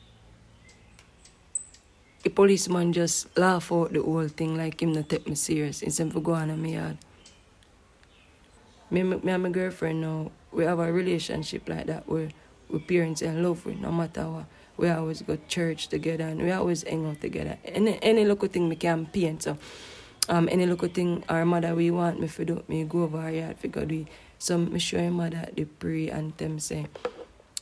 the 2.23 2.29
policeman 2.29 2.93
just 2.93 3.35
laugh 3.37 3.71
out 3.71 3.93
the 3.93 4.01
whole 4.01 4.27
thing 4.27 4.57
like 4.57 4.81
him 4.81 4.93
not 4.93 5.09
take 5.09 5.27
me 5.27 5.35
serious 5.35 5.81
instead 5.81 6.07
of 6.15 6.23
go 6.23 6.33
on 6.33 6.61
my 6.61 6.69
yard. 6.69 6.97
Me, 8.89 9.03
me, 9.03 9.31
and 9.31 9.43
my 9.43 9.49
girlfriend 9.49 10.01
now, 10.01 10.31
we 10.51 10.65
have 10.65 10.79
a 10.79 10.91
relationship 10.91 11.67
like 11.67 11.87
that 11.87 12.07
where 12.07 12.29
we 12.69 12.79
parents 12.79 13.21
in 13.21 13.41
love 13.41 13.65
with 13.65 13.79
no 13.79 13.91
matter 13.91 14.29
what. 14.29 14.45
We 14.77 14.89
always 14.89 15.21
go 15.21 15.35
to 15.35 15.47
church 15.47 15.87
together 15.87 16.25
and 16.25 16.41
we 16.41 16.51
always 16.51 16.83
hang 16.83 17.05
out 17.05 17.21
together. 17.21 17.57
Any 17.65 17.99
any 18.01 18.25
local 18.25 18.49
thing 18.49 18.67
me 18.69 18.75
can 18.75 19.05
paint 19.05 19.43
so 19.43 19.57
um 20.29 20.47
any 20.51 20.65
little 20.65 20.87
thing 20.87 21.23
our 21.29 21.45
mother 21.45 21.75
we 21.75 21.91
want 21.91 22.19
me 22.19 22.27
to 22.27 22.45
do 22.45 22.63
me 22.67 22.83
go 22.83 23.03
over 23.03 23.17
our 23.17 23.31
yard 23.31 23.57
for 23.59 23.67
go 23.67 23.85
do 23.85 24.05
so 24.37 24.57
me 24.57 24.79
show 24.79 25.01
your 25.01 25.11
mother 25.11 25.49
the 25.55 25.65
pray 25.65 26.09
and 26.09 26.37
them 26.37 26.59
say 26.59 26.85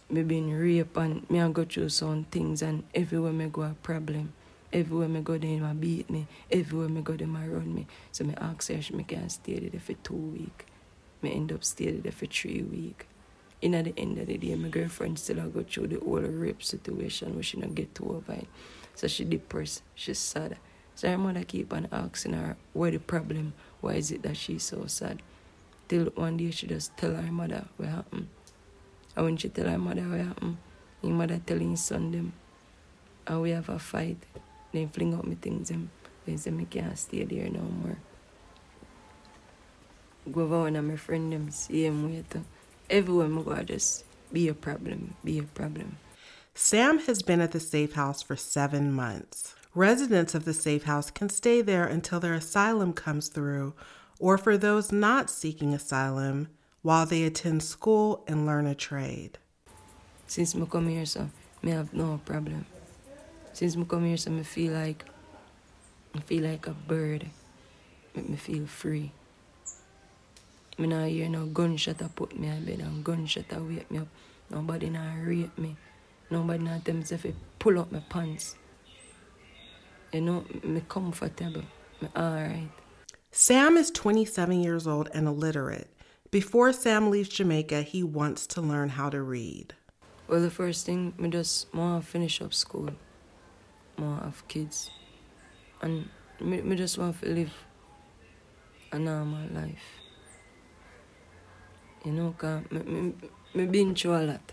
me 0.10 0.24
been 0.24 0.52
raped 0.52 0.98
and 0.98 1.30
me 1.30 1.40
I 1.40 1.50
go 1.50 1.66
through 1.66 1.90
some 1.90 2.26
things 2.26 2.62
and 2.62 2.84
everywhere 2.96 3.32
me 3.32 3.46
go 3.48 3.62
a 3.62 3.76
problem. 3.84 4.34
Everywhere 4.72 5.08
me 5.08 5.22
go, 5.22 5.38
they 5.38 5.60
ma 5.60 5.74
beat 5.74 6.10
me. 6.10 6.28
Everywhere 6.52 6.90
me 6.90 7.02
go, 7.02 7.14
they 7.14 7.26
ma 7.26 7.40
run 7.40 7.74
me. 7.74 7.88
So 8.12 8.24
me 8.24 8.36
ask 8.38 8.68
her 8.70 8.76
if 8.76 8.92
me 8.92 9.04
can 9.04 9.30
stay 9.30 9.60
there 9.60 9.80
for 9.80 9.94
two 9.94 10.14
weeks. 10.14 10.66
Me 11.22 11.34
end 11.34 11.52
up 11.52 11.64
staying 11.64 12.02
there 12.02 12.12
for 12.12 12.28
three 12.28 12.62
weeks. 12.62 13.06
In 13.62 13.76
at 13.76 13.86
the 13.86 13.94
end 13.98 14.18
of 14.20 14.28
the 14.28 14.38
day, 14.38 14.56
my 14.56 14.70
girlfriend 14.70 15.20
still 15.20 15.50
go 15.50 15.64
through 15.64 15.88
the 15.88 16.00
whole 16.00 16.20
rape 16.20 16.64
situation 16.64 17.34
where 17.34 17.44
she 17.44 17.58
not 17.58 17.76
get 17.76 17.94
to 17.96 18.12
over 18.12 18.34
it. 18.34 18.48
So 18.96 19.08
she 19.08 19.26
depressed, 19.26 19.82
she's 19.96 20.20
sad. 20.20 20.58
So 20.96 21.10
her 21.10 21.18
mother 21.18 21.44
keep 21.44 21.74
on 21.74 21.88
asking 21.92 22.34
her 22.34 22.56
what 22.74 22.94
the 22.94 23.00
problem, 23.00 23.54
why 23.82 23.94
is 23.94 24.12
it 24.12 24.22
that 24.24 24.38
she's 24.38 24.64
so 24.64 24.86
sad. 24.86 25.22
Till 25.88 26.06
one 26.16 26.38
day 26.38 26.52
she 26.52 26.68
just 26.68 26.96
tell 26.96 27.16
her 27.16 27.32
mother 27.32 27.66
what 27.78 27.90
happened. 27.90 28.28
And 29.16 29.26
when 29.26 29.38
she 29.38 29.50
tell 29.50 29.68
her 29.68 29.78
mother 29.78 30.04
what 30.04 30.20
happened, 30.20 30.58
her 31.02 31.10
mother 31.10 31.42
telling 31.46 31.76
son 31.76 32.12
them, 32.12 32.34
and 33.28 33.42
we 33.42 33.50
have 33.50 33.70
a 33.70 33.80
fight. 33.80 34.18
They 34.72 34.86
fling 34.86 35.14
out 35.14 35.28
my 35.28 35.36
things 35.36 35.72
and 35.72 35.90
they 36.26 36.38
say 36.38 36.52
I 36.52 36.64
can't 36.66 36.98
stay 36.98 37.24
there 37.24 37.50
no 37.50 37.62
more. 37.62 37.98
Go 40.32 40.46
one 40.46 40.76
of 40.76 40.86
my 40.86 40.96
friend 40.96 41.34
them 41.34 41.50
same 41.50 42.12
way 42.12 42.24
too. 42.30 42.46
Everywhere 42.90 43.28
I 43.28 43.42
go, 43.42 43.64
just 43.64 44.06
be 44.32 44.48
a 44.48 44.54
problem, 44.54 45.16
be 45.24 45.40
a 45.40 45.44
problem. 45.44 45.98
Sam 46.54 47.00
has 47.00 47.22
been 47.22 47.42
at 47.42 47.52
the 47.52 47.60
safe 47.60 47.94
house 47.94 48.22
for 48.22 48.36
seven 48.36 48.92
months. 48.92 49.56
Residents 49.74 50.36
of 50.36 50.46
the 50.46 50.54
safe 50.54 50.84
house 50.84 51.10
can 51.10 51.30
stay 51.30 51.62
there 51.62 51.86
until 51.86 52.20
their 52.20 52.34
asylum 52.34 52.94
comes 52.94 53.30
through, 53.30 53.74
or 54.20 54.38
for 54.38 54.58
those 54.58 54.92
not 54.92 55.30
seeking 55.30 55.74
asylum, 55.74 56.48
while 56.82 57.06
they 57.06 57.24
attend 57.24 57.64
school 57.64 58.24
and 58.28 58.46
learn 58.46 58.66
a 58.66 58.76
trade. 58.76 59.38
Since 60.28 60.56
I 60.56 60.66
come 60.66 60.90
here, 60.90 61.06
so 61.06 61.30
I 61.64 61.70
have 61.70 61.94
no 61.94 62.20
problem. 62.26 62.66
Since 63.54 63.76
I 63.76 63.84
come 63.84 64.06
here, 64.06 64.18
so 64.18 64.32
I 64.32 64.44
feel 64.44 64.74
like 64.74 65.06
I 66.16 66.20
feel 66.22 66.44
like 66.44 66.68
a 66.68 66.72
bird. 66.72 67.26
Make 68.16 68.30
me 68.30 68.38
feel 68.38 68.66
free. 68.66 69.12
I 70.78 70.86
not 70.86 71.08
hear 71.08 71.30
no 71.30 71.46
gunshot 71.46 72.02
I 72.02 72.08
put 72.08 72.40
me 72.40 72.48
in 72.48 72.66
bed 72.66 72.80
and 72.80 73.04
gunshot 73.04 73.46
I 73.52 73.60
wake 73.60 73.92
me 73.92 74.00
up. 74.00 74.08
Nobody 74.50 74.90
not 74.90 75.14
rape 75.24 75.58
me. 75.58 75.76
Nobody 76.30 76.64
not 76.64 76.86
tell 76.86 76.96
me 76.96 77.04
to 77.04 77.34
pull 77.60 77.80
up 77.80 77.92
my 77.92 78.00
pants. 78.10 78.56
You 80.14 80.22
know, 80.22 80.46
me 80.64 80.82
comfortable. 80.88 81.64
Me 82.02 82.08
alright. 82.16 82.70
Sam 83.32 83.78
is 83.78 83.92
27 83.92 84.62
years 84.62 84.88
old 84.88 85.10
and 85.14 85.28
illiterate. 85.28 85.90
Before 86.32 86.72
Sam 86.72 87.12
leaves 87.12 87.30
Jamaica, 87.30 87.82
he 87.82 88.04
wants 88.04 88.48
to 88.48 88.62
learn 88.62 88.90
how 88.90 89.10
to 89.10 89.22
read. 89.22 89.74
Well, 90.28 90.42
the 90.42 90.50
first 90.50 90.86
thing, 90.86 91.14
me 91.18 91.30
just 91.30 91.74
want 91.74 92.04
to 92.04 92.10
finish 92.10 92.42
up 92.42 92.54
school 92.54 92.92
more 94.00 94.20
have 94.24 94.48
kids. 94.48 94.90
And 95.82 96.10
me, 96.40 96.62
me 96.62 96.76
just 96.76 96.98
want 96.98 97.20
to 97.22 97.30
live 97.30 97.54
a 98.92 99.00
normal 99.00 99.48
life. 99.54 100.02
You 102.06 102.14
know, 102.14 102.36
cause 102.38 102.64
me, 102.72 102.80
me, 102.80 103.14
me 103.54 103.66
been 103.66 103.94
through 103.96 104.16
a 104.16 104.24
lot. 104.24 104.52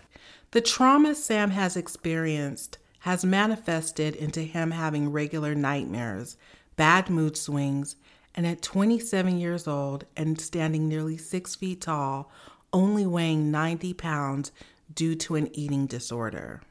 The 0.51 0.61
trauma 0.61 1.15
Sam 1.15 1.51
has 1.51 1.77
experienced 1.77 2.77
has 2.99 3.23
manifested 3.23 4.15
into 4.15 4.41
him 4.41 4.71
having 4.71 5.11
regular 5.11 5.55
nightmares, 5.55 6.35
bad 6.75 7.09
mood 7.09 7.37
swings, 7.37 7.95
and 8.35 8.45
at 8.45 8.61
27 8.61 9.39
years 9.39 9.67
old 9.67 10.05
and 10.17 10.39
standing 10.41 10.89
nearly 10.89 11.15
six 11.15 11.55
feet 11.55 11.81
tall, 11.81 12.29
only 12.73 13.05
weighing 13.05 13.49
90 13.49 13.93
pounds 13.93 14.51
due 14.93 15.15
to 15.15 15.35
an 15.35 15.49
eating 15.55 15.85
disorder 15.87 16.61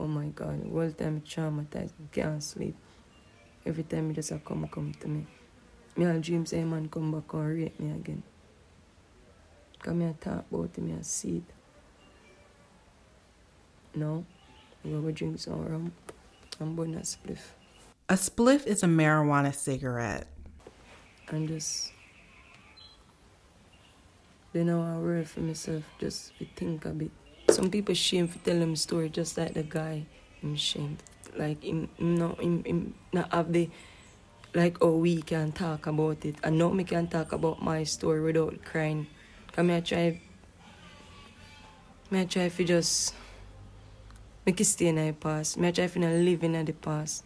oh 0.00 0.06
my 0.06 0.26
God, 0.28 0.64
all 0.72 0.90
time 0.92 1.20
traumatized, 1.20 1.92
can't 2.10 2.42
sleep. 2.42 2.74
Every 3.66 3.82
time 3.84 4.08
he 4.08 4.14
just 4.14 4.30
a 4.30 4.38
come, 4.38 4.66
come 4.68 4.94
to 5.00 5.08
me. 5.08 5.26
Me 5.96 6.06
all 6.06 6.18
dream 6.18 6.46
say 6.46 6.64
man 6.64 6.88
come 6.88 7.12
back 7.12 7.32
and 7.34 7.48
rape 7.48 7.78
me 7.78 7.90
again. 7.90 8.22
Come 9.80 10.00
here 10.00 10.14
talk 10.18 10.44
about 10.50 10.74
him, 10.74 10.96
I 10.98 11.02
see 11.02 11.36
it. 11.36 11.42
No, 13.94 14.24
we 14.82 14.92
go 14.92 15.10
drink 15.10 15.38
some 15.38 15.66
rum 15.66 15.92
and 16.58 16.74
burn 16.74 16.94
a 16.94 17.00
spliff. 17.00 17.40
A 18.08 18.14
spliff 18.14 18.66
is 18.66 18.82
a 18.82 18.86
marijuana 18.86 19.54
cigarette. 19.54 20.26
And 21.28 21.46
just 21.46 21.92
then 24.52 24.70
I 24.70 24.98
worry 24.98 25.24
for 25.24 25.40
myself, 25.40 25.84
just 26.00 26.36
to 26.38 26.46
think 26.56 26.86
a 26.86 26.90
bit. 26.90 27.10
Some 27.52 27.70
people 27.70 27.94
shame 27.94 28.28
to 28.28 28.38
tell 28.38 28.58
them 28.58 28.76
story 28.76 29.08
just 29.08 29.36
like 29.38 29.54
the 29.54 29.62
guy. 29.62 30.06
I'm 30.42 30.54
ashamed. 30.54 31.02
Like 31.36 31.62
him, 31.62 31.88
him 31.96 32.16
not 32.16 32.40
him, 32.40 32.64
him 32.64 32.94
not 33.12 33.32
have 33.32 33.52
the 33.52 33.68
like 34.54 34.78
oh 34.80 34.96
we 34.96 35.22
can 35.22 35.52
talk 35.52 35.86
about 35.86 36.24
it. 36.24 36.36
And 36.42 36.58
now 36.58 36.70
me 36.70 36.84
can 36.84 37.06
talk 37.08 37.32
about 37.32 37.62
my 37.62 37.84
story 37.84 38.20
without 38.20 38.64
crying. 38.64 39.06
Come 39.52 39.68
here 39.68 39.80
try 39.80 40.20
Me 42.10 42.22
I 42.22 42.24
try 42.24 42.48
to 42.48 42.64
just 42.64 43.14
make 44.44 44.60
it 44.60 44.64
stay 44.64 44.88
in 44.88 44.96
the 44.96 45.12
past. 45.12 45.58
Me 45.58 45.68
I 45.68 45.70
try 45.70 45.86
to 45.86 45.98
not 45.98 46.10
live 46.10 46.42
in 46.42 46.64
the 46.64 46.72
past. 46.72 47.22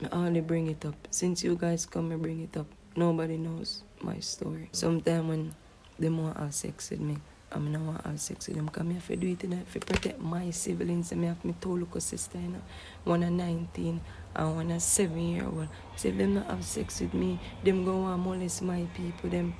I 0.00 0.08
only 0.14 0.40
bring 0.40 0.68
it 0.68 0.84
up. 0.84 0.94
Since 1.10 1.42
you 1.42 1.56
guys 1.56 1.86
come, 1.86 2.12
I 2.12 2.16
bring 2.16 2.40
it 2.42 2.56
up. 2.56 2.66
Nobody 2.94 3.36
knows 3.36 3.82
my 4.00 4.20
story. 4.20 4.68
Sometimes 4.70 5.28
when 5.28 5.54
they 5.98 6.08
want 6.08 6.36
to 6.36 6.42
have 6.42 6.54
sex 6.54 6.90
with 6.90 7.00
me, 7.00 7.16
I 7.52 7.58
mean, 7.58 7.76
I 7.76 7.78
want 7.78 8.02
to 8.02 8.08
have 8.08 8.20
sex 8.20 8.48
with 8.48 8.56
them 8.56 8.66
because 8.66 8.86
I 8.86 8.92
have 8.92 9.06
to 9.06 9.16
do 9.16 9.28
it 9.28 9.42
you 9.42 9.48
know, 9.48 9.62
to 9.72 9.80
protect 9.80 10.20
my 10.20 10.50
siblings. 10.50 11.12
I 11.12 11.16
have 11.16 11.44
my 11.44 11.54
two 11.60 11.78
little 11.78 12.00
sisters, 12.00 12.42
you 12.42 12.48
know, 12.48 12.62
one 13.04 13.22
a 13.22 13.30
19 13.30 14.00
and 14.34 14.56
one 14.56 14.70
a 14.72 14.80
7 14.80 15.18
year 15.18 15.44
old. 15.44 15.68
So 15.96 16.08
if 16.08 16.18
them 16.18 16.34
not 16.34 16.46
have 16.46 16.64
sex 16.64 17.00
with 17.00 17.14
me, 17.14 17.38
them 17.62 17.84
go 17.84 18.06
and 18.06 18.22
molest 18.22 18.62
my 18.62 18.86
people. 18.94 19.30
Them 19.30 19.54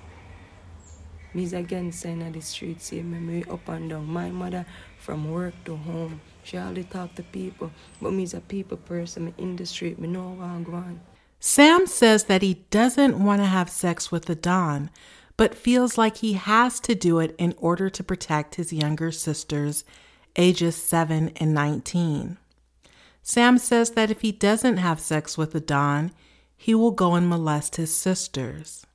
me's 1.33 1.52
against 1.52 2.00
sign 2.00 2.23
of 2.23 2.33
the 2.33 2.40
street, 2.40 2.83
see 2.83 3.02
me 3.02 3.45
up 3.45 3.69
and 3.69 3.90
down. 3.90 4.07
My 4.07 4.31
mother 4.31 4.66
from 4.99 5.31
work 5.31 5.55
to 5.66 5.76
home. 5.76 6.21
She 6.43 6.59
only 6.59 6.85
talk 6.85 7.14
to 7.14 7.23
people. 7.23 7.71
But 8.02 8.12
me's 8.12 8.35
a 8.35 8.40
people 8.40 8.78
person, 8.78 9.26
me 9.26 9.35
in 9.38 9.57
the 9.57 9.66
street, 9.66 9.99
me 9.99 10.09
know 10.09 10.31
where 10.31 10.49
I'm 10.49 10.64
going. 10.64 11.00
Sam 11.38 11.87
says 11.87 12.25
that 12.25 12.43
he 12.43 12.64
doesn't 12.71 13.23
want 13.23 13.40
to 13.40 13.47
have 13.47 13.69
sex 13.71 14.11
with 14.11 14.25
the 14.25 14.35
Don, 14.35 14.90
but 15.37 15.55
feels 15.55 15.99
like 15.99 16.19
he 16.19 16.35
has 16.35 16.81
to 16.81 16.95
do 16.95 17.19
it 17.19 17.35
in 17.38 17.55
order 17.59 17.90
to 17.90 18.05
protect 18.05 18.55
his 18.55 18.73
younger 18.73 19.12
sisters, 19.12 19.85
ages 20.37 20.76
7 20.76 21.33
and 21.37 21.55
19. 21.55 22.38
Sam 23.23 23.59
says 23.59 23.90
that 23.90 24.11
if 24.11 24.21
he 24.21 24.33
doesn't 24.33 24.76
have 24.76 25.00
sex 25.00 25.37
with 25.37 25.52
the 25.52 25.61
Don, 25.61 26.12
he 26.57 26.75
will 26.75 26.93
go 26.93 27.14
and 27.14 27.28
molest 27.28 27.76
his 27.76 27.95
sisters. 27.95 28.87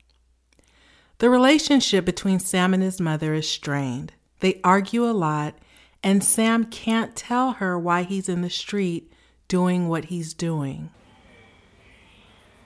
The 1.19 1.29
relationship 1.29 2.05
between 2.05 2.39
Sam 2.39 2.73
and 2.73 2.81
his 2.81 2.99
mother 2.99 3.33
is 3.33 3.47
strained. 3.47 4.13
They 4.39 4.59
argue 4.63 5.05
a 5.05 5.11
lot, 5.11 5.55
and 6.01 6.23
Sam 6.23 6.65
can't 6.65 7.15
tell 7.15 7.53
her 7.53 7.77
why 7.77 8.03
he's 8.03 8.27
in 8.27 8.41
the 8.41 8.49
street 8.49 9.11
doing 9.47 9.87
what 9.87 10.05
he's 10.05 10.33
doing. 10.33 10.89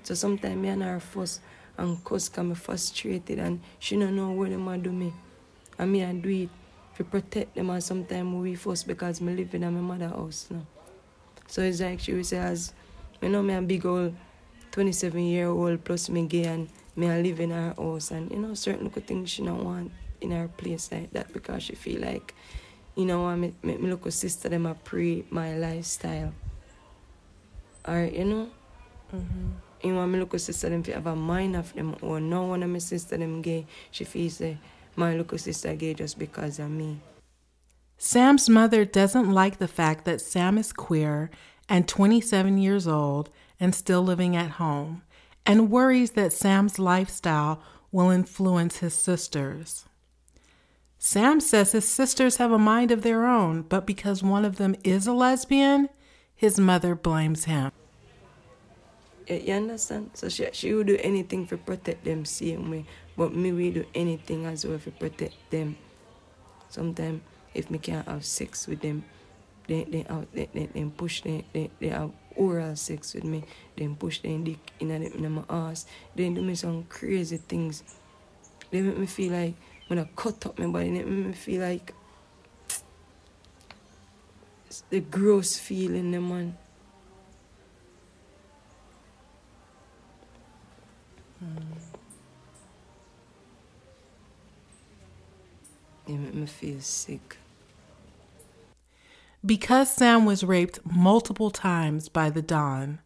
So 0.04 0.14
sometimes 0.14 0.56
me 0.56 0.70
and 0.70 0.84
her 0.84 1.00
fuss 1.00 1.42
and 1.78 2.04
cuss 2.04 2.30
cause 2.30 2.46
me 2.46 2.56
frustrated 2.56 3.40
and 3.40 3.60
she 3.80 3.98
don't 3.98 4.16
know 4.16 4.32
what 4.32 4.50
them 4.50 4.82
do 4.82 4.92
me. 4.92 5.14
And 5.78 5.92
me 5.92 6.04
I 6.04 6.14
do 6.14 6.30
it 6.30 6.50
to 6.98 7.04
protect 7.04 7.56
them 7.56 7.70
and 7.70 7.84
sometimes 7.84 8.34
we 8.34 8.56
force 8.56 8.84
because 8.84 9.22
me 9.22 9.36
live 9.36 9.54
in 9.54 9.62
my 9.62 9.70
mother 9.70 10.08
house 10.08 10.48
now. 10.50 10.66
So 11.48 11.62
it's 11.62 11.82
like 11.82 12.00
she 12.00 12.14
will 12.14 12.24
say 12.24 12.38
as 12.38 12.74
you 13.22 13.30
know 13.30 13.42
me 13.42 13.54
a 13.54 13.62
big 13.62 13.86
old 13.86 14.16
27 14.72 15.20
year 15.22 15.48
old 15.48 15.84
plus 15.84 16.10
me 16.10 16.26
gay 16.26 16.46
and 16.46 16.70
me 16.96 17.10
I 17.10 17.22
live 17.22 17.40
in 17.40 17.52
her 17.52 17.74
house 17.78 18.12
and 18.12 18.32
you 18.32 18.40
know 18.40 18.54
certain 18.54 18.90
good 18.90 19.08
things 19.08 19.30
she 19.30 19.44
don't 19.44 19.64
want 19.64 19.92
in 20.22 20.32
her 20.32 20.48
place 20.48 20.92
like 20.92 21.12
that 21.12 21.32
because 21.34 21.64
she 21.64 21.76
feel 21.76 22.02
like 22.02 22.34
you 22.96 23.06
know 23.06 23.26
I 23.26 23.36
me, 23.36 23.54
me, 23.64 23.78
look 23.78 24.10
sister 24.12 24.50
them 24.50 24.66
a 24.66 24.74
pre 24.74 25.26
my 25.30 25.56
lifestyle. 25.58 26.34
Or 27.88 28.10
you 28.12 28.26
know 28.26 28.50
mm-hmm. 29.14 29.52
You 29.86 29.96
want 29.96 30.12
me 30.12 30.20
look 30.20 30.38
sister 30.40 30.70
them 30.70 30.84
have 30.86 31.08
a 31.08 31.16
mind 31.16 31.56
of 31.56 31.74
them 31.74 31.96
or 32.02 32.20
no 32.20 32.44
one 32.44 32.64
of 32.64 32.70
my 32.70 32.80
sister 32.80 33.18
them 33.18 33.42
gay 33.42 33.66
she 33.92 34.04
feels 34.04 34.38
say 34.38 34.58
my 34.96 35.16
little 35.16 35.38
sister 35.38 35.76
gay 35.76 35.94
just 35.94 36.18
because 36.18 36.60
of 36.60 36.70
me. 36.70 37.00
Sam's 37.98 38.50
mother 38.50 38.86
doesn't 38.86 39.32
like 39.32 39.58
the 39.58 39.68
fact 39.68 40.06
that 40.06 40.22
Sam 40.22 40.58
is 40.58 40.74
queer 40.74 41.30
and 41.70 41.88
27 41.88 42.58
years 42.58 42.88
old 42.88 43.30
and 43.60 43.74
still 43.74 44.02
living 44.02 44.36
at 44.36 44.52
home, 44.52 45.04
and 45.46 45.72
worries 45.72 46.12
that 46.12 46.34
Sam's 46.34 46.78
lifestyle 46.78 47.62
will 47.92 48.10
influence 48.10 48.78
his 48.80 48.94
sisters. 48.94 49.86
Sam 51.00 51.40
says 51.40 51.72
his 51.72 51.88
sisters 51.88 52.38
have 52.38 52.52
a 52.52 52.60
mind 52.60 52.92
of 52.92 53.02
their 53.02 53.26
own, 53.28 53.62
but 53.62 53.86
because 53.86 54.24
one 54.24 54.44
of 54.44 54.58
them 54.58 54.76
is 54.84 55.08
a 55.08 55.14
lesbian, 55.14 55.90
his 56.36 56.60
mother 56.60 56.96
blames 56.96 57.46
him. 57.46 57.72
You 59.28 59.54
understand? 59.54 60.12
So 60.14 60.30
she, 60.30 60.48
she 60.54 60.74
will 60.74 60.84
do 60.84 60.98
anything 61.02 61.48
to 61.48 61.58
protect 61.58 62.04
them 62.06 62.26
same 62.26 62.70
way, 62.70 62.86
but 63.18 63.34
me 63.34 63.52
will 63.52 63.72
do 63.72 63.86
anything 63.96 64.46
as 64.46 64.66
well 64.66 64.78
to 64.80 64.92
protect 64.92 65.50
them. 65.50 65.78
Sometimes 66.70 67.22
if 67.54 67.72
me 67.72 67.80
can't 67.80 68.08
have 68.08 68.24
sex 68.24 68.68
with 68.68 68.82
them, 68.82 69.04
they 69.68 69.84
they 69.86 70.06
out 70.10 70.28
they, 70.34 70.48
they, 70.54 70.68
they 70.68 70.84
push 70.86 71.22
they, 71.22 71.44
they, 71.54 71.72
they 71.80 71.88
have 71.88 72.12
oral 72.36 72.76
sex 72.76 73.14
with 73.14 73.24
me, 73.24 73.44
then 73.78 73.96
push 73.96 74.20
their 74.20 74.38
dick 74.38 74.60
in, 74.80 74.92
a, 74.92 74.96
in 74.96 75.32
my 75.32 75.44
ass, 75.50 75.86
then 76.16 76.34
do 76.36 76.42
me 76.42 76.54
some 76.56 76.84
crazy 76.84 77.38
things. 77.38 77.84
They 78.72 78.82
make 78.82 78.98
me 78.98 79.06
feel 79.06 79.34
like 79.34 79.56
when 79.88 80.00
I 80.00 80.08
cut 80.16 80.46
up 80.46 80.60
my 80.60 80.68
body, 80.68 80.90
they 80.90 81.04
make 81.04 81.28
me 81.28 81.34
feel 81.34 81.62
like 81.62 81.94
the 84.90 85.00
gross 85.00 85.58
feeling 85.58 86.12
the 86.12 86.20
man. 86.20 86.58
Hmm. 91.40 91.58
They 96.08 96.14
make 96.14 96.36
feel 96.86 97.18
sick. 97.18 97.38
Because 99.46 99.92
Sam 99.92 100.26
was 100.26 100.44
raped 100.44 100.80
multiple 100.86 101.52
times 101.52 102.10
by 102.10 102.30
the 102.30 102.42
Don, 102.42 103.00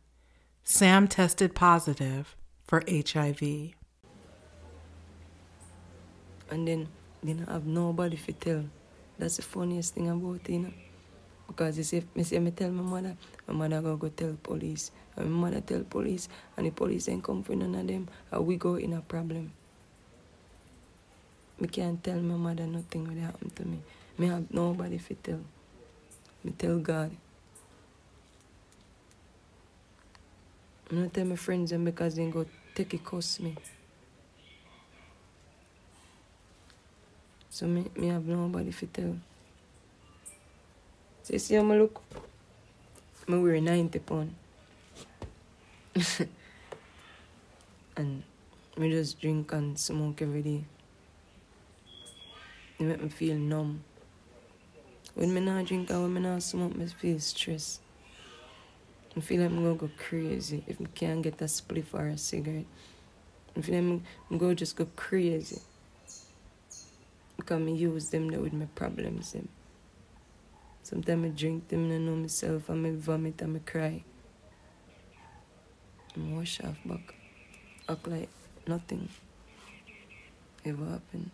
Sam 0.63 1.07
tested 1.07 1.55
positive 1.55 2.35
for 2.65 2.83
HIV. 2.87 3.73
And 6.51 6.67
then 6.67 6.87
didn't 7.23 7.49
have 7.49 7.65
nobody 7.65 8.17
to 8.17 8.33
tell. 8.33 8.63
That's 9.17 9.37
the 9.37 9.41
funniest 9.41 9.95
thing 9.95 10.09
about 10.09 10.35
it, 10.35 10.49
you 10.49 10.59
know. 10.59 10.73
Because 11.47 11.77
you 11.77 11.83
see, 11.83 12.03
me 12.15 12.23
say 12.23 12.39
me 12.39 12.51
tell 12.51 12.71
my 12.71 12.83
mother, 12.83 13.17
my 13.47 13.53
mother 13.53 13.81
go 13.81 13.97
go 13.97 14.09
tell 14.09 14.37
police. 14.41 14.91
And 15.17 15.31
my 15.31 15.49
mother 15.49 15.61
tell 15.61 15.83
police, 15.83 16.29
and 16.55 16.65
the 16.65 16.71
police 16.71 17.09
ain't 17.09 17.23
come 17.23 17.43
for 17.43 17.55
none 17.55 17.75
of 17.75 17.87
them, 17.87 18.07
and 18.31 18.45
we 18.45 18.55
go 18.55 18.75
in 18.75 18.93
a 18.93 19.01
problem. 19.01 19.51
Me 21.59 21.67
can't 21.67 22.01
tell 22.01 22.19
my 22.19 22.35
mother 22.35 22.65
nothing 22.65 23.03
will 23.07 23.21
happen 23.21 23.49
to 23.49 23.65
me. 23.65 23.79
Me 24.17 24.27
have 24.27 24.51
nobody 24.53 24.97
to 24.97 25.13
tell. 25.15 25.41
Me 26.43 26.53
tell 26.57 26.77
God. 26.79 27.11
I'm 30.89 31.03
not 31.03 31.13
tell 31.13 31.25
my 31.25 31.35
friends 31.35 31.71
them 31.71 31.85
because 31.85 32.15
they 32.15 32.25
go 32.27 32.45
take 32.73 32.93
it 32.93 33.03
cost 33.03 33.41
me. 33.41 33.55
So 37.49 37.67
me, 37.67 37.85
me 37.95 38.07
have 38.07 38.25
nobody 38.25 38.71
to 38.71 38.85
tell. 38.87 39.17
So 41.23 41.33
you 41.33 41.39
see 41.39 41.55
how 41.55 41.69
I 41.69 41.77
look? 41.77 42.01
I 43.27 43.35
wear 43.35 43.59
90 43.59 43.99
pound. 43.99 44.33
and 47.97 48.23
me 48.77 48.89
just 48.89 49.19
drink 49.19 49.51
and 49.51 49.77
smoke 49.77 50.21
every 50.21 50.41
day. 50.41 50.63
It 52.79 52.85
make 52.85 53.03
me 53.03 53.09
feel 53.09 53.35
numb. 53.35 53.83
When 55.13 55.33
me 55.33 55.41
not 55.41 55.65
drink 55.65 55.89
and 55.89 56.01
when 56.01 56.13
me 56.13 56.21
not 56.21 56.41
smoke, 56.41 56.75
me 56.75 56.87
feel 56.87 57.19
stress. 57.19 57.81
I 59.17 59.19
feel 59.19 59.41
like 59.41 59.51
I'm 59.51 59.63
gonna 59.63 59.75
go 59.75 59.89
crazy 59.97 60.63
if 60.65 60.79
I 60.79 60.85
can't 60.95 61.21
get 61.21 61.41
a 61.41 61.45
spliff 61.45 61.93
or 61.93 62.07
a 62.07 62.17
cigarette. 62.17 62.65
I 63.57 63.61
feel 63.61 63.81
like 63.81 64.01
I'm 64.31 64.37
gonna 64.37 64.55
just 64.55 64.77
go 64.77 64.87
crazy. 64.95 65.61
Because 67.35 67.61
I 67.61 67.71
use 67.71 68.09
them 68.09 68.27
with 68.27 68.53
my 68.53 68.67
problems. 68.75 69.33
Them. 69.33 69.49
Sometimes 70.83 71.25
I 71.25 71.29
drink 71.29 71.67
them 71.67 71.91
and 71.91 71.93
I 71.93 71.97
know 71.97 72.15
myself 72.15 72.69
and 72.69 72.87
I 72.87 72.91
vomit 72.91 73.41
and 73.41 73.57
I 73.57 73.69
cry. 73.69 74.03
I 76.15 76.33
wash 76.33 76.61
off 76.61 76.77
back. 76.85 77.13
Act 77.89 78.07
like 78.07 78.29
nothing 78.67 79.09
ever 80.65 80.85
happened. 80.85 81.31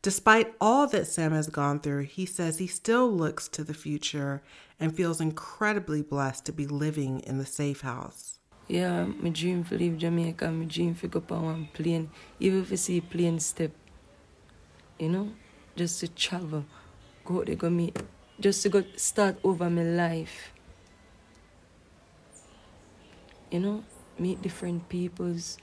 Despite 0.00 0.54
all 0.60 0.86
that 0.88 1.06
Sam 1.06 1.32
has 1.32 1.48
gone 1.48 1.80
through, 1.80 2.04
he 2.04 2.24
says 2.24 2.58
he 2.58 2.68
still 2.68 3.10
looks 3.10 3.48
to 3.48 3.64
the 3.64 3.74
future 3.74 4.42
and 4.78 4.96
feels 4.96 5.20
incredibly 5.20 6.02
blessed 6.02 6.46
to 6.46 6.52
be 6.52 6.66
living 6.66 7.20
in 7.20 7.38
the 7.38 7.46
safe 7.46 7.80
house. 7.80 8.38
Yeah, 8.68 9.06
my 9.06 9.30
dream 9.30 9.64
to 9.64 9.76
leave 9.76 9.98
Jamaica, 9.98 10.50
my 10.50 10.66
dream 10.66 10.94
to 10.96 11.08
go 11.08 11.22
on 11.30 11.42
one 11.42 11.68
plane, 11.72 12.10
even 12.38 12.62
if 12.62 12.70
I 12.70 12.76
see 12.76 13.00
plane 13.00 13.40
step, 13.40 13.72
you 14.98 15.08
know, 15.08 15.32
just 15.74 16.00
to 16.00 16.08
travel, 16.08 16.64
go 17.24 17.42
there, 17.42 17.56
go 17.56 17.70
meet, 17.70 18.00
just 18.38 18.62
to 18.62 18.68
go 18.68 18.84
start 18.96 19.38
over 19.42 19.68
my 19.70 19.82
life. 19.82 20.52
You 23.50 23.60
know, 23.60 23.84
meet 24.18 24.42
different 24.42 24.88
peoples. 24.88 25.58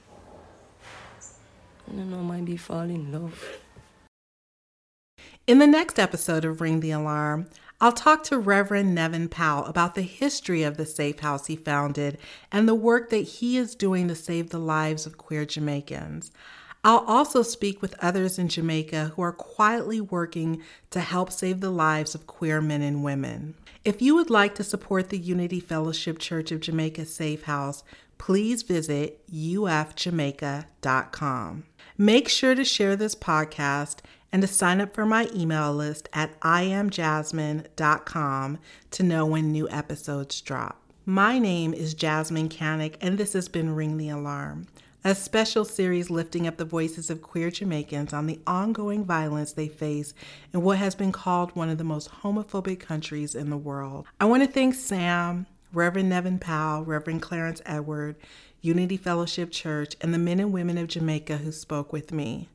I 1.88 1.92
don't 1.92 2.10
know, 2.10 2.82
in 2.82 3.12
love. 3.12 3.58
In 5.46 5.60
the 5.60 5.66
next 5.66 5.98
episode 5.98 6.44
of 6.44 6.60
Ring 6.60 6.80
the 6.80 6.90
Alarm, 6.90 7.48
I'll 7.80 7.92
talk 7.92 8.22
to 8.24 8.38
Reverend 8.38 8.94
Nevin 8.94 9.28
Powell 9.28 9.64
about 9.66 9.94
the 9.94 10.02
history 10.02 10.62
of 10.62 10.76
the 10.76 10.86
safe 10.86 11.20
house 11.20 11.46
he 11.46 11.56
founded 11.56 12.18
and 12.50 12.66
the 12.66 12.74
work 12.74 13.10
that 13.10 13.18
he 13.18 13.56
is 13.56 13.74
doing 13.74 14.08
to 14.08 14.14
save 14.14 14.50
the 14.50 14.58
lives 14.58 15.06
of 15.06 15.18
queer 15.18 15.44
Jamaicans. 15.44 16.32
I'll 16.82 17.04
also 17.06 17.42
speak 17.42 17.82
with 17.82 17.94
others 18.00 18.38
in 18.38 18.48
Jamaica 18.48 19.12
who 19.14 19.22
are 19.22 19.32
quietly 19.32 20.00
working 20.00 20.62
to 20.90 21.00
help 21.00 21.30
save 21.30 21.60
the 21.60 21.70
lives 21.70 22.14
of 22.14 22.26
queer 22.26 22.60
men 22.60 22.82
and 22.82 23.04
women. 23.04 23.54
If 23.84 24.00
you 24.00 24.14
would 24.14 24.30
like 24.30 24.54
to 24.56 24.64
support 24.64 25.10
the 25.10 25.18
Unity 25.18 25.60
Fellowship 25.60 26.18
Church 26.18 26.50
of 26.50 26.60
Jamaica 26.60 27.06
Safe 27.06 27.42
House, 27.42 27.84
please 28.18 28.62
visit 28.62 29.20
ufjamaica.com. 29.30 31.64
Make 31.98 32.28
sure 32.28 32.54
to 32.54 32.62
share 32.62 32.94
this 32.94 33.14
podcast 33.14 34.00
and 34.30 34.42
to 34.42 34.48
sign 34.48 34.82
up 34.82 34.94
for 34.94 35.06
my 35.06 35.30
email 35.34 35.72
list 35.72 36.10
at 36.12 36.38
iamjasmine.com 36.40 38.58
to 38.90 39.02
know 39.02 39.24
when 39.24 39.50
new 39.50 39.66
episodes 39.70 40.42
drop. 40.42 40.82
My 41.06 41.38
name 41.38 41.72
is 41.72 41.94
Jasmyne 41.94 42.50
Cannick, 42.50 42.96
and 43.00 43.16
this 43.16 43.32
has 43.32 43.48
been 43.48 43.74
Ring 43.74 43.96
the 43.96 44.10
Alarm, 44.10 44.66
a 45.04 45.14
special 45.14 45.64
series 45.64 46.10
lifting 46.10 46.46
up 46.46 46.58
the 46.58 46.66
voices 46.66 47.08
of 47.08 47.22
queer 47.22 47.50
Jamaicans 47.50 48.12
on 48.12 48.26
the 48.26 48.40
ongoing 48.46 49.02
violence 49.02 49.54
they 49.54 49.68
face 49.68 50.12
in 50.52 50.60
what 50.60 50.76
has 50.76 50.94
been 50.94 51.12
called 51.12 51.56
one 51.56 51.70
of 51.70 51.78
the 51.78 51.84
most 51.84 52.10
homophobic 52.10 52.78
countries 52.78 53.34
in 53.34 53.48
the 53.48 53.56
world. 53.56 54.06
I 54.20 54.26
want 54.26 54.42
to 54.42 54.50
thank 54.50 54.74
Sam, 54.74 55.46
Reverend 55.72 56.10
Nevin 56.10 56.40
Powell, 56.40 56.84
Reverend 56.84 57.22
Clarence 57.22 57.62
Edward, 57.64 58.16
Unity 58.60 58.96
Fellowship 58.96 59.50
Church, 59.50 59.96
and 60.00 60.12
the 60.12 60.18
men 60.18 60.40
and 60.40 60.52
women 60.52 60.78
of 60.78 60.88
Jamaica 60.88 61.38
who 61.38 61.52
spoke 61.52 61.92
with 61.92 62.12
me. 62.12 62.48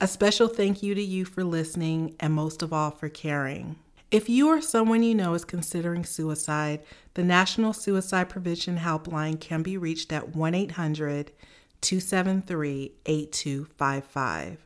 A 0.00 0.08
special 0.08 0.48
thank 0.48 0.82
you 0.82 0.94
to 0.94 1.02
you 1.02 1.24
for 1.24 1.44
listening 1.44 2.16
and 2.18 2.32
most 2.32 2.62
of 2.62 2.72
all 2.72 2.90
for 2.90 3.08
caring. 3.08 3.76
If 4.10 4.28
you 4.28 4.48
or 4.48 4.60
someone 4.60 5.02
you 5.02 5.14
know 5.14 5.32
is 5.34 5.44
considering 5.44 6.04
suicide, 6.04 6.80
the 7.14 7.22
National 7.22 7.72
Suicide 7.72 8.28
Prevention 8.28 8.78
Helpline 8.78 9.40
can 9.40 9.62
be 9.62 9.78
reached 9.78 10.12
at 10.12 10.34
1 10.34 10.54
800 10.54 11.32
273 11.80 12.92
8255. 13.06 14.58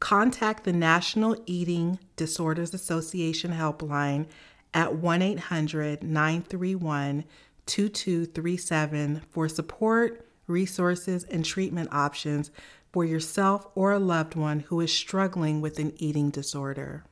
Contact 0.00 0.64
the 0.64 0.72
National 0.72 1.36
Eating 1.46 1.98
Disorders 2.16 2.74
Association 2.74 3.52
helpline 3.52 4.26
at 4.74 4.96
1 4.96 5.22
800 5.22 6.02
931 6.02 7.24
2237 7.66 9.22
for 9.30 9.48
support, 9.48 10.26
resources, 10.46 11.24
and 11.24 11.44
treatment 11.44 11.88
options 11.92 12.50
for 12.92 13.04
yourself 13.04 13.66
or 13.74 13.92
a 13.92 13.98
loved 13.98 14.34
one 14.34 14.60
who 14.60 14.80
is 14.80 14.92
struggling 14.92 15.60
with 15.60 15.78
an 15.78 15.92
eating 15.96 16.30
disorder. 16.30 17.04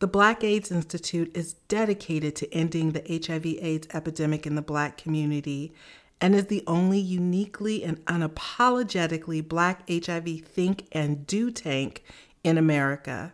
The 0.00 0.06
Black 0.06 0.42
AIDS 0.42 0.70
Institute 0.70 1.30
is 1.36 1.54
dedicated 1.68 2.34
to 2.36 2.54
ending 2.54 2.92
the 2.92 3.02
HIV/AIDS 3.02 3.88
epidemic 3.92 4.46
in 4.46 4.54
the 4.54 4.62
Black 4.62 4.96
community 4.96 5.72
and 6.20 6.34
is 6.34 6.46
the 6.46 6.64
only 6.66 6.98
uniquely 6.98 7.84
and 7.84 8.04
unapologetically 8.06 9.46
Black 9.46 9.88
HIV 9.88 10.40
think 10.40 10.86
and 10.92 11.26
do 11.26 11.50
tank 11.50 12.02
in 12.42 12.58
America. 12.58 13.32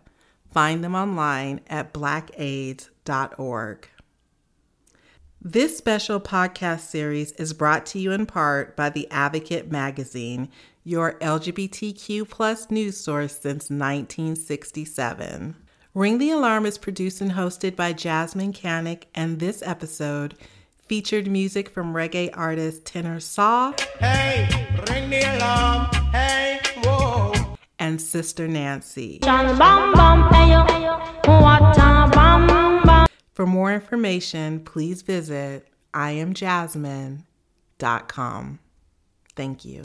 Find 0.53 0.83
them 0.83 0.95
online 0.95 1.61
at 1.69 1.93
blackaids.org. 1.93 3.89
This 5.49 5.79
special 5.79 6.19
podcast 6.19 6.81
series 6.81 7.31
is 7.35 7.53
brought 7.53 7.87
to 7.87 8.01
you 8.01 8.11
in 8.11 8.27
part 8.27 8.75
by 8.75 8.91
The 8.91 9.09
Advocate 9.13 9.71
Magazine, 9.71 10.49
your 10.83 11.13
LGBTQ 11.21 12.29
plus 12.29 12.69
news 12.69 12.97
source 12.97 13.35
since 13.35 13.71
1967. 13.71 15.55
Ring 15.95 16.19
the 16.19 16.31
Alarm 16.31 16.67
is 16.67 16.79
produced 16.79 17.21
and 17.21 17.31
hosted 17.31 17.77
by 17.77 17.93
Jasmyne 17.93 18.53
Cannick, 18.53 19.05
and 19.15 19.39
this 19.39 19.63
episode 19.63 20.35
featured 20.89 21.29
music 21.29 21.69
from 21.69 21.95
reggae 21.95 22.31
artist 22.35 22.85
Tenor 22.85 23.21
Saw. 23.21 23.73
Hey, 24.01 24.49
ring 24.91 25.11
the 25.11 25.21
alarm. 25.37 25.87
Hey, 26.11 26.59
whoa. 26.83 27.57
And 27.79 28.03
Sister 28.03 28.49
Nancy. 28.49 29.21
For 33.37 33.45
more 33.45 33.75
information, 33.75 34.61
please 34.61 35.03
visit 35.03 35.69
iamjasmine.com. 35.93 38.59
Thank 39.37 39.65
you. 39.67 39.83